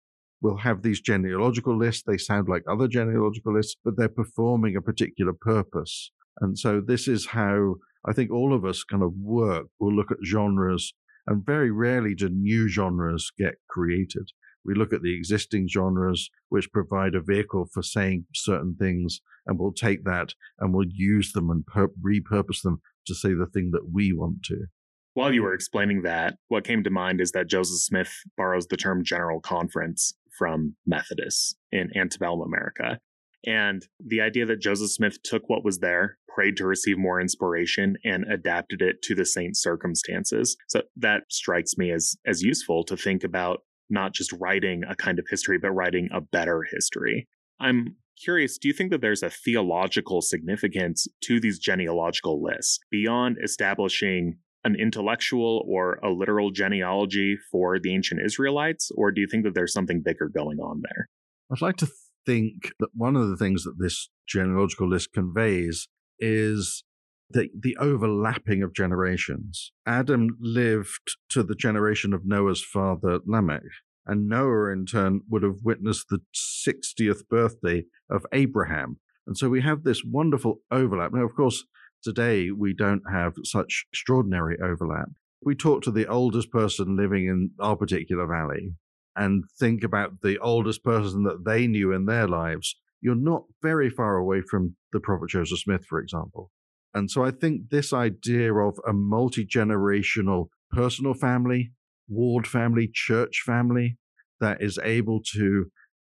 We'll 0.42 0.58
have 0.58 0.82
these 0.82 1.02
genealogical 1.02 1.78
lists. 1.78 2.04
They 2.06 2.18
sound 2.18 2.48
like 2.48 2.64
other 2.70 2.88
genealogical 2.88 3.54
lists, 3.54 3.76
but 3.84 3.98
they're 3.98 4.10
performing 4.10 4.76
a 4.76 4.82
particular 4.82 5.34
purpose. 5.34 6.12
And 6.40 6.58
so 6.58 6.82
this 6.86 7.08
is 7.08 7.28
how 7.28 7.76
I 8.08 8.14
think 8.14 8.32
all 8.32 8.54
of 8.54 8.66
us 8.66 8.84
kind 8.84 9.04
of 9.04 9.14
work. 9.18 9.68
We'll 9.80 9.96
look 9.96 10.12
at 10.12 10.26
genres 10.26 10.94
and 11.28 11.46
very 11.46 11.72
rarely 11.72 12.14
do 12.16 12.30
new 12.30 12.70
genres 12.70 13.32
get 13.38 13.56
created. 13.70 14.30
We 14.66 14.74
look 14.74 14.94
at 14.94 15.02
the 15.02 15.16
existing 15.16 15.68
genres, 15.70 16.30
which 16.50 16.72
provide 16.72 17.16
a 17.16 17.22
vehicle 17.22 17.68
for 17.72 17.84
saying 17.84 18.26
certain 18.34 18.76
things, 18.78 19.22
and 19.46 19.60
we'll 19.60 19.74
take 19.74 20.04
that 20.06 20.34
and 20.60 20.74
we'll 20.74 20.88
use 20.90 21.32
them 21.34 21.50
and 21.50 21.66
per- 21.66 21.90
repurpose 22.04 22.62
them 22.64 22.82
to 23.08 23.14
say 23.14 23.34
the 23.34 23.46
thing 23.46 23.72
that 23.72 23.92
we 23.94 24.12
want 24.12 24.44
to. 24.46 24.66
While 25.14 25.34
you 25.34 25.44
were 25.44 25.54
explaining 25.54 26.02
that, 26.02 26.36
what 26.50 26.66
came 26.66 26.84
to 26.84 26.90
mind 26.90 27.22
is 27.22 27.32
that 27.32 27.48
Joseph 27.48 27.80
Smith 27.80 28.12
borrows 28.36 28.68
the 28.68 28.76
term 28.76 29.04
General 29.04 29.40
Conference 29.40 30.14
from 30.38 30.76
Methodists 30.86 31.56
in 31.72 31.96
antebellum 31.96 32.42
America. 32.42 33.00
And 33.46 33.86
the 34.04 34.22
idea 34.22 34.46
that 34.48 34.60
Joseph 34.60 34.92
Smith 34.92 35.22
took 35.24 35.48
what 35.48 35.64
was 35.64 35.80
there, 35.80 36.18
prayed 36.28 36.58
to 36.58 36.66
receive 36.66 36.98
more 36.98 37.22
inspiration, 37.22 37.96
and 38.04 38.26
adapted 38.30 38.82
it 38.82 39.02
to 39.04 39.16
the 39.16 39.26
saint's 39.26 39.62
circumstances. 39.62 40.58
So 40.68 40.82
that 40.98 41.24
strikes 41.30 41.78
me 41.78 41.92
as 41.92 42.16
as 42.26 42.42
useful 42.42 42.84
to 42.86 42.98
think 42.98 43.24
about 43.24 43.62
not 43.90 44.14
just 44.14 44.32
writing 44.34 44.84
a 44.90 44.96
kind 44.96 45.20
of 45.20 45.26
history, 45.30 45.58
but 45.58 45.72
writing 45.72 46.10
a 46.14 46.22
better 46.22 46.64
history. 46.72 47.28
I'm 47.60 47.96
curious, 48.22 48.58
do 48.58 48.68
you 48.68 48.74
think 48.74 48.92
that 48.92 49.02
there's 49.02 49.24
a 49.24 49.30
theological 49.30 50.22
significance 50.22 51.08
to 51.24 51.40
these 51.40 51.60
genealogical 51.60 52.42
lists 52.42 52.80
beyond 52.92 53.38
establishing 53.44 54.38
an 54.64 54.76
intellectual 54.76 55.64
or 55.68 56.00
a 56.04 56.10
literal 56.10 56.50
genealogy 56.50 57.38
for 57.52 57.80
the 57.80 57.94
ancient 57.94 58.22
Israelites? 58.26 58.90
Or 58.98 59.12
do 59.12 59.22
you 59.22 59.28
think 59.28 59.44
that 59.44 59.54
there's 59.54 59.74
something 59.74 60.02
bigger 60.04 60.28
going 60.28 60.60
on 60.60 60.82
there? 60.82 61.08
I'd 61.52 61.62
like 61.62 61.78
to 61.78 61.88
think 62.26 62.72
that 62.80 62.90
one 62.94 63.16
of 63.16 63.30
the 63.30 63.38
things 63.38 63.64
that 63.64 63.76
this 63.80 64.10
genealogical 64.28 64.90
list 64.90 65.14
conveys 65.14 65.88
is 66.20 66.84
the, 67.30 67.50
the 67.60 67.76
overlapping 67.80 68.62
of 68.62 68.74
generations. 68.74 69.72
Adam 69.86 70.38
lived 70.40 71.18
to 71.30 71.44
the 71.44 71.56
generation 71.56 72.14
of 72.14 72.26
Noah's 72.26 72.64
father, 72.64 73.20
Lamech, 73.26 73.64
and 74.06 74.28
Noah, 74.28 74.72
in 74.72 74.86
turn, 74.86 75.22
would 75.30 75.44
have 75.44 75.64
witnessed 75.64 76.08
the 76.10 76.20
60th 76.36 77.28
birthday 77.30 77.86
of 78.10 78.26
Abraham. 78.32 79.00
And 79.26 79.38
so 79.38 79.50
we 79.50 79.62
have 79.62 79.84
this 79.84 80.04
wonderful 80.04 80.62
overlap. 80.72 81.12
Now, 81.14 81.26
of 81.26 81.36
course, 81.36 81.64
today 82.04 82.52
we 82.52 82.74
don't 82.74 83.02
have 83.12 83.34
such 83.44 83.86
extraordinary 83.92 84.58
overlap. 84.62 85.10
We 85.42 85.56
talk 85.56 85.82
to 85.84 85.92
the 85.92 86.08
oldest 86.08 86.52
person 86.52 86.96
living 86.96 87.28
in 87.28 87.52
our 87.60 87.76
particular 87.76 88.28
valley 88.28 88.74
and 89.16 89.46
think 89.60 89.84
about 89.84 90.22
the 90.22 90.38
oldest 90.40 90.84
person 90.84 91.24
that 91.24 91.46
they 91.46 91.68
knew 91.68 91.92
in 91.92 92.06
their 92.06 92.28
lives. 92.28 92.76
You're 93.02 93.16
not 93.16 93.44
very 93.62 93.90
far 93.90 94.18
away 94.18 94.42
from 94.42 94.76
the 94.92 95.00
Prophet 95.00 95.30
Joseph 95.30 95.60
Smith, 95.60 95.86
for 95.88 96.00
example. 96.00 96.52
And 96.96 97.12
so 97.12 97.26
I 97.26 97.32
think 97.32 97.70
this 97.70 97.92
idea 97.92 98.54
of 98.54 98.80
a 98.88 98.94
multi 98.94 99.46
generational 99.46 100.48
personal 100.72 101.14
family, 101.14 101.74
ward 102.08 102.48
family, 102.48 102.90
church 102.92 103.44
family 103.46 103.98
that 104.40 104.62
is 104.62 104.80
able 104.82 105.22
to 105.34 105.66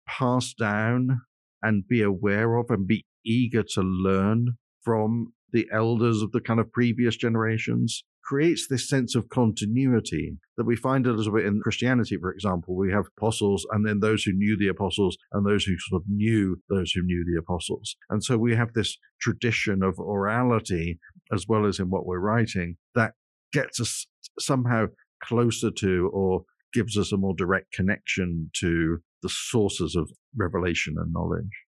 pass 0.07 0.53
down 0.53 1.21
and 1.61 1.85
be 1.85 2.01
aware 2.01 2.55
of 2.55 2.67
and 2.69 2.87
be 2.87 3.05
eager 3.25 3.63
to 3.73 3.81
learn 3.81 4.57
from 4.81 5.33
the 5.51 5.67
elders 5.73 6.21
of 6.21 6.31
the 6.31 6.39
kind 6.39 6.59
of 6.59 6.71
previous 6.71 7.17
generations 7.17 8.05
creates 8.27 8.67
this 8.67 8.89
sense 8.89 9.15
of 9.15 9.29
continuity 9.29 10.37
that 10.57 10.65
we 10.65 10.75
find 10.75 11.07
a 11.07 11.13
little 11.13 11.33
bit 11.33 11.45
in 11.45 11.61
Christianity, 11.61 12.17
for 12.19 12.31
example. 12.31 12.75
We 12.75 12.91
have 12.91 13.05
apostles 13.17 13.65
and 13.71 13.87
then 13.87 14.01
those 14.01 14.23
who 14.23 14.33
knew 14.33 14.57
the 14.57 14.67
apostles 14.67 15.17
and 15.31 15.45
those 15.45 15.63
who 15.63 15.75
sort 15.79 16.01
of 16.01 16.09
knew 16.09 16.61
those 16.69 16.91
who 16.91 17.03
knew 17.03 17.23
the 17.25 17.39
apostles. 17.39 17.95
And 18.09 18.21
so 18.21 18.37
we 18.37 18.53
have 18.55 18.73
this 18.73 18.97
tradition 19.21 19.81
of 19.81 19.95
orality 19.95 20.97
as 21.33 21.45
well 21.47 21.65
as 21.65 21.79
in 21.79 21.89
what 21.89 22.05
we're 22.05 22.19
writing 22.19 22.75
that 22.95 23.13
gets 23.53 23.79
us 23.79 24.07
somehow 24.37 24.87
closer 25.23 25.71
to 25.71 26.11
or 26.13 26.41
gives 26.73 26.97
us 26.97 27.13
a 27.13 27.17
more 27.17 27.33
direct 27.33 27.71
connection 27.71 28.51
to 28.59 28.97
the 29.23 29.29
sources 29.29 29.95
of 29.95 30.11
revelation 30.35 30.95
and 30.97 31.13
knowledge. 31.13 31.66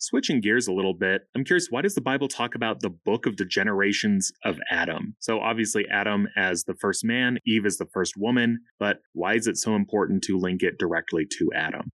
Switching 0.00 0.40
gears 0.40 0.68
a 0.68 0.72
little 0.72 0.94
bit, 0.94 1.22
I'm 1.34 1.44
curious, 1.44 1.66
why 1.70 1.82
does 1.82 1.96
the 1.96 2.00
Bible 2.00 2.28
talk 2.28 2.54
about 2.54 2.80
the 2.80 2.90
book 2.90 3.26
of 3.26 3.36
the 3.36 3.44
generations 3.44 4.30
of 4.44 4.58
Adam? 4.70 5.16
So, 5.18 5.40
obviously, 5.40 5.86
Adam 5.90 6.28
as 6.36 6.64
the 6.64 6.74
first 6.74 7.04
man, 7.04 7.38
Eve 7.44 7.66
as 7.66 7.78
the 7.78 7.88
first 7.92 8.14
woman, 8.16 8.60
but 8.78 8.98
why 9.12 9.34
is 9.34 9.48
it 9.48 9.56
so 9.56 9.74
important 9.74 10.22
to 10.24 10.38
link 10.38 10.62
it 10.62 10.78
directly 10.78 11.26
to 11.38 11.50
Adam? 11.54 11.90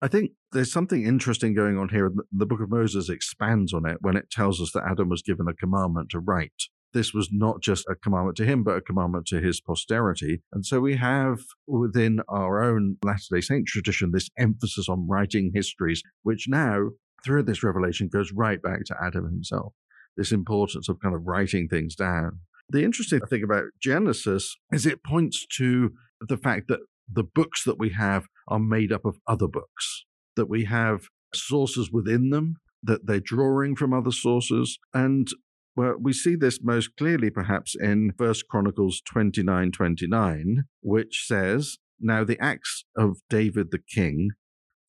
I 0.00 0.06
think 0.06 0.32
there's 0.52 0.72
something 0.72 1.06
interesting 1.06 1.54
going 1.54 1.76
on 1.76 1.88
here. 1.88 2.12
The 2.30 2.46
book 2.46 2.60
of 2.60 2.70
Moses 2.70 3.08
expands 3.08 3.72
on 3.72 3.84
it 3.84 3.96
when 4.00 4.16
it 4.16 4.30
tells 4.30 4.60
us 4.60 4.70
that 4.72 4.84
Adam 4.88 5.08
was 5.08 5.22
given 5.22 5.48
a 5.48 5.54
commandment 5.54 6.10
to 6.10 6.20
write. 6.20 6.52
This 6.92 7.12
was 7.12 7.30
not 7.32 7.60
just 7.60 7.84
a 7.88 7.96
commandment 7.96 8.36
to 8.36 8.44
him, 8.44 8.62
but 8.62 8.76
a 8.76 8.80
commandment 8.80 9.26
to 9.26 9.40
his 9.40 9.60
posterity. 9.60 10.42
And 10.52 10.64
so 10.64 10.78
we 10.78 10.96
have 10.96 11.40
within 11.66 12.20
our 12.28 12.62
own 12.62 12.98
Latter 13.02 13.22
day 13.32 13.40
Saint 13.40 13.66
tradition 13.66 14.12
this 14.12 14.30
emphasis 14.38 14.88
on 14.88 15.08
writing 15.08 15.50
histories, 15.52 16.02
which 16.22 16.46
now 16.48 16.90
through 17.24 17.44
this 17.44 17.62
revelation 17.62 18.08
goes 18.12 18.32
right 18.32 18.60
back 18.62 18.84
to 18.86 18.96
Adam 19.02 19.24
himself. 19.24 19.72
This 20.16 20.32
importance 20.32 20.88
of 20.88 21.00
kind 21.00 21.14
of 21.14 21.22
writing 21.26 21.68
things 21.68 21.94
down. 21.94 22.40
The 22.68 22.84
interesting 22.84 23.20
thing 23.20 23.42
about 23.42 23.64
Genesis 23.82 24.56
is 24.72 24.86
it 24.86 25.04
points 25.04 25.46
to 25.58 25.92
the 26.20 26.36
fact 26.36 26.68
that 26.68 26.80
the 27.12 27.24
books 27.24 27.64
that 27.64 27.78
we 27.78 27.90
have 27.90 28.26
are 28.48 28.58
made 28.58 28.92
up 28.92 29.04
of 29.04 29.18
other 29.26 29.48
books, 29.48 30.04
that 30.36 30.48
we 30.48 30.64
have 30.64 31.08
sources 31.34 31.90
within 31.92 32.30
them, 32.30 32.56
that 32.82 33.06
they're 33.06 33.20
drawing 33.20 33.76
from 33.76 33.92
other 33.92 34.10
sources. 34.10 34.78
And 34.92 35.28
well, 35.76 35.96
we 36.00 36.12
see 36.12 36.36
this 36.36 36.60
most 36.62 36.96
clearly 36.96 37.30
perhaps 37.30 37.74
in 37.78 38.12
First 38.16 38.48
Chronicles 38.48 39.02
29 39.10 39.72
29, 39.72 40.64
which 40.80 41.24
says, 41.26 41.78
Now 42.00 42.24
the 42.24 42.38
acts 42.40 42.84
of 42.96 43.18
David 43.28 43.70
the 43.70 43.80
king, 43.92 44.30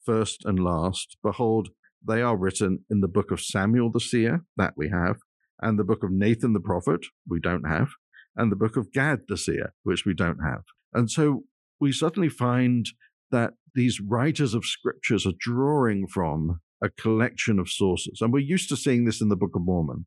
first 0.05 0.43
and 0.45 0.59
last, 0.59 1.17
behold, 1.23 1.69
they 2.07 2.21
are 2.21 2.37
written 2.37 2.85
in 2.89 3.01
the 3.01 3.07
book 3.07 3.31
of 3.31 3.41
Samuel 3.41 3.91
the 3.91 3.99
seer, 3.99 4.43
that 4.57 4.73
we 4.75 4.89
have, 4.89 5.17
and 5.61 5.79
the 5.79 5.83
book 5.83 6.03
of 6.03 6.11
Nathan 6.11 6.53
the 6.53 6.59
prophet, 6.59 7.05
we 7.27 7.39
don't 7.39 7.67
have, 7.67 7.89
and 8.35 8.51
the 8.51 8.55
book 8.55 8.77
of 8.77 8.91
Gad 8.91 9.21
the 9.27 9.37
seer, 9.37 9.73
which 9.83 10.05
we 10.05 10.13
don't 10.13 10.39
have. 10.43 10.63
And 10.93 11.09
so 11.09 11.43
we 11.79 11.91
suddenly 11.91 12.29
find 12.29 12.85
that 13.31 13.53
these 13.73 13.99
writers 13.99 14.53
of 14.53 14.65
scriptures 14.65 15.25
are 15.25 15.33
drawing 15.39 16.07
from 16.07 16.61
a 16.81 16.89
collection 16.89 17.59
of 17.59 17.69
sources. 17.69 18.19
And 18.21 18.31
we're 18.31 18.39
used 18.39 18.69
to 18.69 18.77
seeing 18.77 19.05
this 19.05 19.21
in 19.21 19.29
the 19.29 19.35
Book 19.35 19.55
of 19.55 19.63
Mormon. 19.63 20.05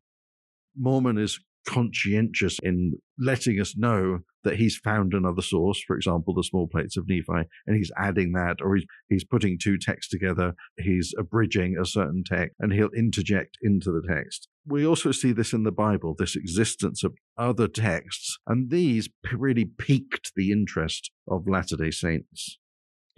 Mormon 0.76 1.18
is 1.18 1.40
conscientious 1.66 2.58
in 2.62 2.94
letting 3.18 3.60
us 3.60 3.76
know 3.76 4.20
that 4.44 4.56
he's 4.56 4.76
found 4.76 5.14
another 5.14 5.42
source, 5.42 5.82
for 5.86 5.96
example, 5.96 6.34
the 6.34 6.42
small 6.42 6.66
plates 6.66 6.96
of 6.96 7.08
Nephi, 7.08 7.48
and 7.66 7.76
he's 7.76 7.92
adding 7.96 8.32
that, 8.32 8.56
or 8.60 8.76
he's, 8.76 8.86
he's 9.08 9.24
putting 9.24 9.58
two 9.58 9.78
texts 9.78 10.10
together, 10.10 10.54
he's 10.78 11.14
abridging 11.18 11.76
a 11.76 11.84
certain 11.84 12.22
text, 12.24 12.54
and 12.58 12.72
he'll 12.72 12.90
interject 12.96 13.58
into 13.62 13.90
the 13.90 14.02
text. 14.06 14.48
We 14.66 14.86
also 14.86 15.12
see 15.12 15.32
this 15.32 15.52
in 15.52 15.64
the 15.64 15.72
Bible, 15.72 16.14
this 16.16 16.36
existence 16.36 17.02
of 17.02 17.14
other 17.36 17.68
texts, 17.68 18.38
and 18.46 18.70
these 18.70 19.08
really 19.32 19.64
piqued 19.64 20.32
the 20.36 20.52
interest 20.52 21.10
of 21.26 21.48
Latter 21.48 21.76
day 21.76 21.90
Saints 21.90 22.58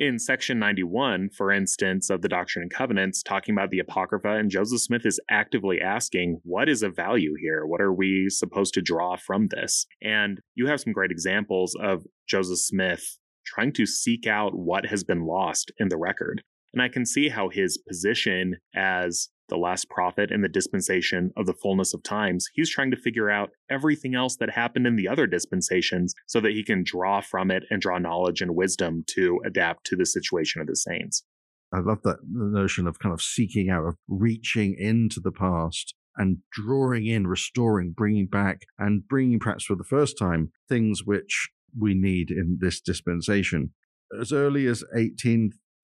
in 0.00 0.18
section 0.18 0.58
91, 0.58 1.28
for 1.28 1.52
instance, 1.52 2.08
of 2.08 2.22
the 2.22 2.28
Doctrine 2.28 2.62
and 2.62 2.72
Covenants, 2.72 3.22
talking 3.22 3.54
about 3.54 3.68
the 3.68 3.80
Apocrypha, 3.80 4.30
and 4.30 4.50
Joseph 4.50 4.80
Smith 4.80 5.04
is 5.04 5.20
actively 5.30 5.78
asking, 5.78 6.40
what 6.42 6.70
is 6.70 6.82
of 6.82 6.96
value 6.96 7.34
here? 7.38 7.66
What 7.66 7.82
are 7.82 7.92
we 7.92 8.30
supposed 8.30 8.72
to 8.74 8.82
draw 8.82 9.16
from 9.16 9.48
this? 9.48 9.86
And 10.02 10.40
you 10.54 10.68
have 10.68 10.80
some 10.80 10.94
great 10.94 11.10
examples 11.10 11.76
of 11.78 12.06
Joseph 12.26 12.60
Smith 12.60 13.18
trying 13.44 13.74
to 13.74 13.84
seek 13.84 14.26
out 14.26 14.56
what 14.56 14.86
has 14.86 15.04
been 15.04 15.26
lost 15.26 15.70
in 15.78 15.90
the 15.90 15.98
record. 15.98 16.42
And 16.72 16.80
I 16.80 16.88
can 16.88 17.04
see 17.04 17.28
how 17.28 17.48
his 17.48 17.78
position 17.78 18.56
as 18.74 19.28
the 19.48 19.56
last 19.56 19.90
prophet 19.90 20.30
in 20.30 20.42
the 20.42 20.48
dispensation 20.48 21.32
of 21.36 21.44
the 21.44 21.54
fullness 21.54 21.92
of 21.92 22.02
times, 22.02 22.48
he's 22.54 22.70
trying 22.70 22.92
to 22.92 22.96
figure 22.96 23.30
out 23.30 23.50
everything 23.68 24.14
else 24.14 24.36
that 24.36 24.50
happened 24.50 24.86
in 24.86 24.96
the 24.96 25.08
other 25.08 25.26
dispensations 25.26 26.14
so 26.26 26.40
that 26.40 26.52
he 26.52 26.64
can 26.64 26.84
draw 26.84 27.20
from 27.20 27.50
it 27.50 27.64
and 27.70 27.82
draw 27.82 27.98
knowledge 27.98 28.40
and 28.40 28.54
wisdom 28.54 29.04
to 29.08 29.40
adapt 29.44 29.84
to 29.86 29.96
the 29.96 30.06
situation 30.06 30.60
of 30.60 30.68
the 30.68 30.76
saints. 30.76 31.24
I 31.72 31.80
love 31.80 32.02
that 32.02 32.18
notion 32.28 32.86
of 32.86 32.98
kind 32.98 33.12
of 33.12 33.20
seeking 33.20 33.68
out, 33.68 33.86
of 33.86 33.96
reaching 34.08 34.74
into 34.78 35.20
the 35.20 35.32
past 35.32 35.94
and 36.16 36.38
drawing 36.52 37.06
in, 37.06 37.26
restoring, 37.26 37.92
bringing 37.96 38.26
back, 38.26 38.62
and 38.78 39.06
bringing 39.06 39.38
perhaps 39.38 39.64
for 39.64 39.76
the 39.76 39.84
first 39.84 40.18
time 40.18 40.50
things 40.68 41.02
which 41.04 41.50
we 41.78 41.94
need 41.94 42.30
in 42.30 42.58
this 42.60 42.80
dispensation. 42.80 43.72
As 44.20 44.32
early 44.32 44.66
as 44.66 44.82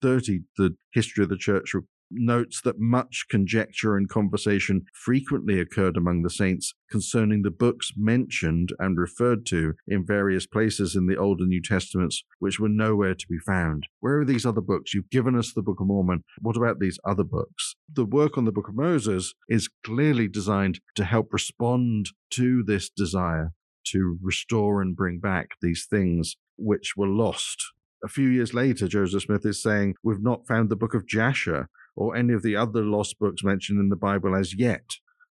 1830, 0.01 0.43
the 0.57 0.75
history 0.93 1.23
of 1.23 1.29
the 1.29 1.37
church 1.37 1.73
notes 2.09 2.61
that 2.61 2.79
much 2.79 3.25
conjecture 3.29 3.97
and 3.97 4.09
conversation 4.09 4.85
frequently 4.93 5.59
occurred 5.59 5.97
among 5.97 6.21
the 6.21 6.29
saints 6.29 6.73
concerning 6.89 7.41
the 7.41 7.51
books 7.51 7.91
mentioned 7.97 8.69
and 8.79 8.97
referred 8.97 9.45
to 9.45 9.73
in 9.87 10.05
various 10.05 10.45
places 10.45 10.95
in 10.95 11.07
the 11.07 11.17
Old 11.17 11.39
and 11.39 11.49
New 11.49 11.61
Testaments, 11.61 12.23
which 12.39 12.59
were 12.59 12.69
nowhere 12.69 13.13
to 13.13 13.27
be 13.29 13.39
found. 13.45 13.87
Where 13.99 14.19
are 14.19 14.25
these 14.25 14.45
other 14.45 14.61
books? 14.61 14.93
You've 14.93 15.09
given 15.09 15.37
us 15.37 15.53
the 15.53 15.61
Book 15.61 15.79
of 15.79 15.87
Mormon. 15.87 16.23
What 16.41 16.57
about 16.57 16.79
these 16.79 16.99
other 17.05 17.23
books? 17.23 17.75
The 17.91 18.05
work 18.05 18.37
on 18.37 18.45
the 18.45 18.51
Book 18.51 18.69
of 18.69 18.75
Moses 18.75 19.33
is 19.49 19.69
clearly 19.83 20.27
designed 20.27 20.79
to 20.95 21.03
help 21.03 21.33
respond 21.33 22.09
to 22.31 22.63
this 22.63 22.89
desire 22.89 23.51
to 23.87 24.17
restore 24.21 24.81
and 24.81 24.95
bring 24.95 25.19
back 25.19 25.51
these 25.61 25.85
things 25.89 26.35
which 26.57 26.93
were 26.97 27.07
lost 27.07 27.63
a 28.03 28.07
few 28.07 28.27
years 28.27 28.53
later, 28.53 28.87
Joseph 28.87 29.23
Smith 29.23 29.45
is 29.45 29.61
saying, 29.61 29.95
We've 30.03 30.21
not 30.21 30.47
found 30.47 30.69
the 30.69 30.75
book 30.75 30.93
of 30.93 31.07
Jasher 31.07 31.69
or 31.95 32.15
any 32.15 32.33
of 32.33 32.43
the 32.43 32.55
other 32.55 32.83
lost 32.83 33.17
books 33.19 33.43
mentioned 33.43 33.79
in 33.79 33.89
the 33.89 33.95
Bible 33.95 34.35
as 34.35 34.55
yet, 34.55 34.83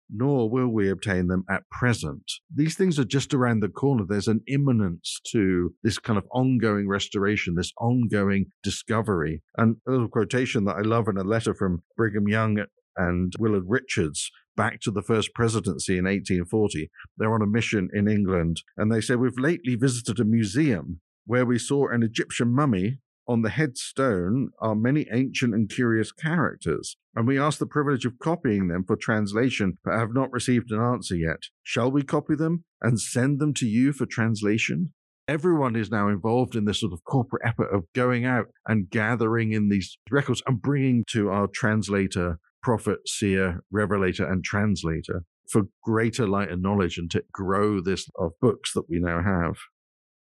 nor 0.10 0.50
will 0.50 0.70
we 0.70 0.90
obtain 0.90 1.28
them 1.28 1.44
at 1.50 1.70
present. 1.70 2.24
These 2.54 2.76
things 2.76 2.98
are 3.00 3.06
just 3.06 3.34
around 3.34 3.60
the 3.60 3.70
corner. 3.70 4.06
There's 4.08 4.28
an 4.28 4.42
imminence 4.48 5.20
to 5.32 5.74
this 5.84 6.00
kind 6.00 6.18
of 6.18 6.26
ongoing 6.32 6.88
restoration, 6.88 7.56
this 7.56 7.74
ongoing 7.80 8.46
discovery. 8.64 9.42
And 9.58 9.78
a 9.88 9.92
little 9.92 10.08
quotation 10.08 10.66
that 10.66 10.78
I 10.78 10.82
love 10.82 11.08
in 11.08 11.18
a 11.18 11.24
letter 11.24 11.54
from 11.54 11.84
Brigham 11.98 12.28
Young 12.28 12.60
and 12.96 13.34
Willard 13.40 13.66
Richards 13.68 14.32
back 14.56 14.80
to 14.82 14.92
the 14.92 15.02
first 15.02 15.34
presidency 15.34 15.98
in 15.98 16.06
1840. 16.06 16.90
They're 17.18 17.34
on 17.34 17.42
a 17.42 17.48
mission 17.48 17.90
in 17.94 18.08
England, 18.08 18.62
and 18.78 18.92
they 18.92 19.02
say, 19.02 19.16
We've 19.16 19.38
lately 19.38 19.76
visited 19.76 20.20
a 20.20 20.26
museum 20.26 21.02
where 21.26 21.46
we 21.46 21.58
saw 21.58 21.88
an 21.88 22.04
Egyptian 22.04 22.54
mummy. 22.54 23.00
On 23.26 23.42
the 23.42 23.52
headstone 23.52 24.50
are 24.60 24.76
many 24.76 25.08
ancient 25.10 25.54
and 25.54 25.70
curious 25.70 26.12
characters, 26.12 26.98
and 27.16 27.26
we 27.26 27.40
ask 27.40 27.58
the 27.58 27.66
privilege 27.66 28.04
of 28.06 28.20
copying 28.20 28.68
them 28.68 28.84
for 28.86 28.98
translation, 28.98 29.78
but 29.86 29.98
have 29.98 30.14
not 30.14 30.34
received 30.34 30.72
an 30.72 30.82
answer 30.82 31.16
yet. 31.16 31.44
Shall 31.64 31.90
we 31.90 32.04
copy 32.04 32.36
them 32.36 32.66
and 32.82 33.00
send 33.00 33.40
them 33.40 33.54
to 33.54 33.66
you 33.66 33.94
for 33.94 34.06
translation? 34.06 34.92
Everyone 35.26 35.78
is 35.78 35.90
now 35.90 36.10
involved 36.10 36.54
in 36.54 36.66
this 36.66 36.82
sort 36.82 36.92
of 36.92 37.06
corporate 37.06 37.44
effort 37.46 37.74
of 37.74 37.86
going 37.96 38.26
out 38.26 38.48
and 38.68 38.90
gathering 38.90 39.54
in 39.54 39.70
these 39.70 39.98
records 40.12 40.44
and 40.46 40.62
bringing 40.62 41.06
to 41.12 41.30
our 41.30 41.48
translator 41.48 42.40
prophet, 42.62 43.08
seer, 43.08 43.62
revelator, 43.72 44.26
and 44.26 44.44
translator 44.44 45.24
for 45.50 45.64
greater 45.84 46.28
light 46.28 46.50
and 46.50 46.62
knowledge 46.62 46.98
and 46.98 47.12
to 47.12 47.24
grow 47.32 47.80
this 47.80 48.10
of 48.18 48.32
books 48.42 48.74
that 48.74 48.90
we 48.90 49.00
now 49.00 49.22
have. 49.24 49.56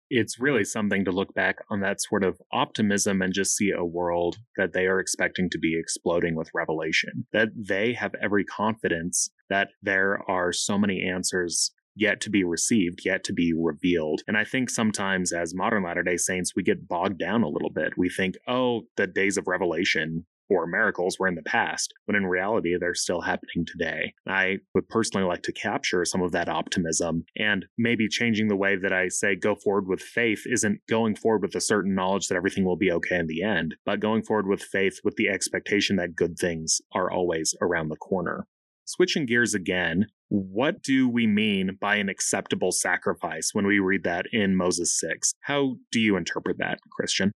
It's 0.09 0.39
really 0.39 0.63
something 0.63 1.05
to 1.05 1.11
look 1.11 1.33
back 1.33 1.57
on 1.69 1.81
that 1.81 2.01
sort 2.01 2.23
of 2.23 2.41
optimism 2.51 3.21
and 3.21 3.33
just 3.33 3.55
see 3.55 3.71
a 3.71 3.85
world 3.85 4.37
that 4.57 4.73
they 4.73 4.87
are 4.87 4.99
expecting 4.99 5.49
to 5.51 5.59
be 5.59 5.77
exploding 5.79 6.35
with 6.35 6.49
revelation. 6.53 7.27
That 7.31 7.49
they 7.55 7.93
have 7.93 8.15
every 8.21 8.43
confidence 8.43 9.29
that 9.49 9.69
there 9.81 10.19
are 10.27 10.51
so 10.51 10.77
many 10.77 11.03
answers 11.03 11.71
yet 11.95 12.21
to 12.21 12.29
be 12.29 12.43
received, 12.43 13.01
yet 13.03 13.23
to 13.25 13.33
be 13.33 13.53
revealed. 13.53 14.21
And 14.27 14.37
I 14.37 14.45
think 14.45 14.69
sometimes 14.69 15.31
as 15.33 15.53
modern 15.53 15.83
Latter 15.83 16.03
day 16.03 16.17
Saints, 16.17 16.55
we 16.55 16.63
get 16.63 16.87
bogged 16.87 17.19
down 17.19 17.43
a 17.43 17.49
little 17.49 17.71
bit. 17.71 17.97
We 17.97 18.09
think, 18.09 18.35
oh, 18.47 18.83
the 18.95 19.05
days 19.05 19.37
of 19.37 19.47
revelation 19.47 20.25
or 20.49 20.65
miracles 20.67 21.17
were 21.19 21.27
in 21.27 21.35
the 21.35 21.43
past, 21.43 21.93
but 22.07 22.15
in 22.15 22.25
reality, 22.25 22.75
they're 22.79 22.95
still 22.95 23.21
happening 23.21 23.65
today. 23.65 24.13
I 24.27 24.57
would 24.73 24.89
personally 24.89 25.27
like 25.27 25.43
to 25.43 25.53
capture 25.53 26.03
some 26.05 26.21
of 26.21 26.31
that 26.31 26.49
optimism 26.49 27.25
and 27.37 27.65
maybe 27.77 28.07
changing 28.07 28.47
the 28.47 28.55
way 28.55 28.75
that 28.75 28.93
I 28.93 29.07
say 29.07 29.35
go 29.35 29.55
forward 29.55 29.87
with 29.87 30.01
faith 30.01 30.43
isn't 30.45 30.81
going 30.89 31.15
forward 31.15 31.43
with 31.43 31.55
a 31.55 31.61
certain 31.61 31.95
knowledge 31.95 32.27
that 32.27 32.35
everything 32.35 32.65
will 32.65 32.77
be 32.77 32.91
okay 32.91 33.17
in 33.17 33.27
the 33.27 33.43
end, 33.43 33.75
but 33.85 33.99
going 33.99 34.23
forward 34.23 34.47
with 34.47 34.61
faith 34.61 34.99
with 35.03 35.15
the 35.15 35.29
expectation 35.29 35.95
that 35.97 36.15
good 36.15 36.37
things 36.37 36.81
are 36.93 37.11
always 37.11 37.55
around 37.61 37.89
the 37.89 37.95
corner. 37.95 38.47
Switching 38.85 39.27
gears 39.27 39.53
again, 39.53 40.07
what 40.29 40.81
do 40.81 41.07
we 41.07 41.27
mean 41.27 41.77
by 41.79 41.97
an 41.97 42.09
acceptable 42.09 42.71
sacrifice 42.71 43.49
when 43.53 43.67
we 43.67 43.77
read 43.77 44.03
that 44.03 44.25
in 44.31 44.55
Moses 44.55 44.99
6? 44.99 45.33
How 45.41 45.75
do 45.91 45.99
you 45.99 46.17
interpret 46.17 46.57
that, 46.57 46.79
Kristian? 46.99 47.29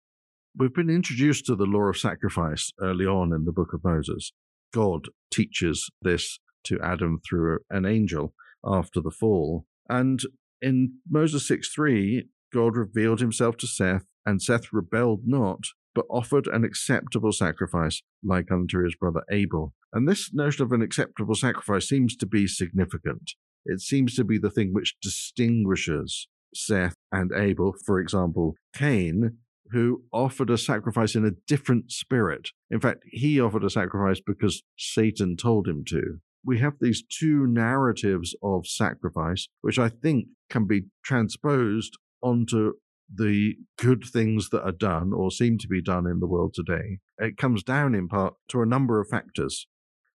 We've 0.55 0.73
been 0.73 0.91
introduced 0.91 1.47
to 1.47 1.55
the 1.55 1.65
law 1.65 1.89
of 1.89 1.97
sacrifice 1.97 2.71
early 2.79 3.07
on 3.07 3.33
in 3.33 3.45
the 3.45 3.51
book 3.51 3.73
of 3.73 3.83
Moses. 3.83 4.33
God 4.71 5.07
teaches 5.31 5.89
this 6.03 6.37
to 6.65 6.79
Adam 6.79 7.19
through 7.27 7.59
an 7.71 7.87
angel 7.87 8.35
after 8.63 9.01
the 9.01 9.09
fall. 9.09 9.65
And 9.89 10.21
in 10.61 10.99
Moses 11.09 11.47
6 11.47 11.73
3, 11.73 12.25
God 12.53 12.77
revealed 12.77 13.19
himself 13.19 13.57
to 13.57 13.67
Seth, 13.67 14.05
and 14.27 14.43
Seth 14.43 14.71
rebelled 14.71 15.21
not, 15.25 15.61
but 15.95 16.05
offered 16.07 16.45
an 16.45 16.63
acceptable 16.63 17.31
sacrifice 17.31 18.03
like 18.23 18.51
unto 18.51 18.83
his 18.83 18.95
brother 18.95 19.23
Abel. 19.31 19.73
And 19.91 20.07
this 20.07 20.31
notion 20.35 20.63
of 20.63 20.71
an 20.71 20.83
acceptable 20.83 21.35
sacrifice 21.35 21.89
seems 21.89 22.15
to 22.17 22.27
be 22.27 22.45
significant. 22.45 23.31
It 23.65 23.81
seems 23.81 24.15
to 24.17 24.23
be 24.23 24.37
the 24.37 24.51
thing 24.51 24.71
which 24.71 24.97
distinguishes 25.01 26.27
Seth 26.53 26.95
and 27.11 27.31
Abel. 27.35 27.73
For 27.85 27.99
example, 27.99 28.53
Cain 28.75 29.39
who 29.71 30.03
offered 30.11 30.49
a 30.49 30.57
sacrifice 30.57 31.15
in 31.15 31.25
a 31.25 31.31
different 31.47 31.91
spirit. 31.91 32.49
In 32.69 32.79
fact, 32.79 33.03
he 33.11 33.39
offered 33.39 33.63
a 33.63 33.69
sacrifice 33.69 34.21
because 34.25 34.63
Satan 34.77 35.35
told 35.37 35.67
him 35.67 35.83
to. 35.87 36.19
We 36.45 36.59
have 36.59 36.73
these 36.79 37.03
two 37.03 37.47
narratives 37.47 38.35
of 38.43 38.67
sacrifice, 38.67 39.47
which 39.61 39.79
I 39.79 39.89
think 39.89 40.27
can 40.49 40.67
be 40.67 40.83
transposed 41.03 41.97
onto 42.21 42.73
the 43.13 43.55
good 43.77 44.03
things 44.03 44.49
that 44.49 44.63
are 44.63 44.71
done 44.71 45.13
or 45.13 45.31
seem 45.31 45.57
to 45.59 45.67
be 45.67 45.81
done 45.81 46.07
in 46.07 46.19
the 46.19 46.27
world 46.27 46.53
today. 46.53 46.99
It 47.17 47.37
comes 47.37 47.63
down 47.63 47.95
in 47.95 48.07
part 48.07 48.35
to 48.49 48.61
a 48.61 48.65
number 48.65 48.99
of 48.99 49.07
factors. 49.07 49.67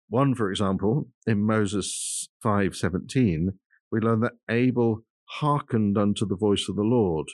One, 0.09 0.35
for 0.35 0.51
example, 0.51 1.09
in 1.27 1.43
Moses 1.45 2.29
5:17, 2.43 3.59
we 3.91 4.01
learn 4.01 4.21
that 4.21 4.39
Abel 4.49 5.05
hearkened 5.41 5.99
unto 5.99 6.27
the 6.27 6.37
voice 6.37 6.69
of 6.69 6.77
the 6.77 6.83
Lord. 6.83 7.27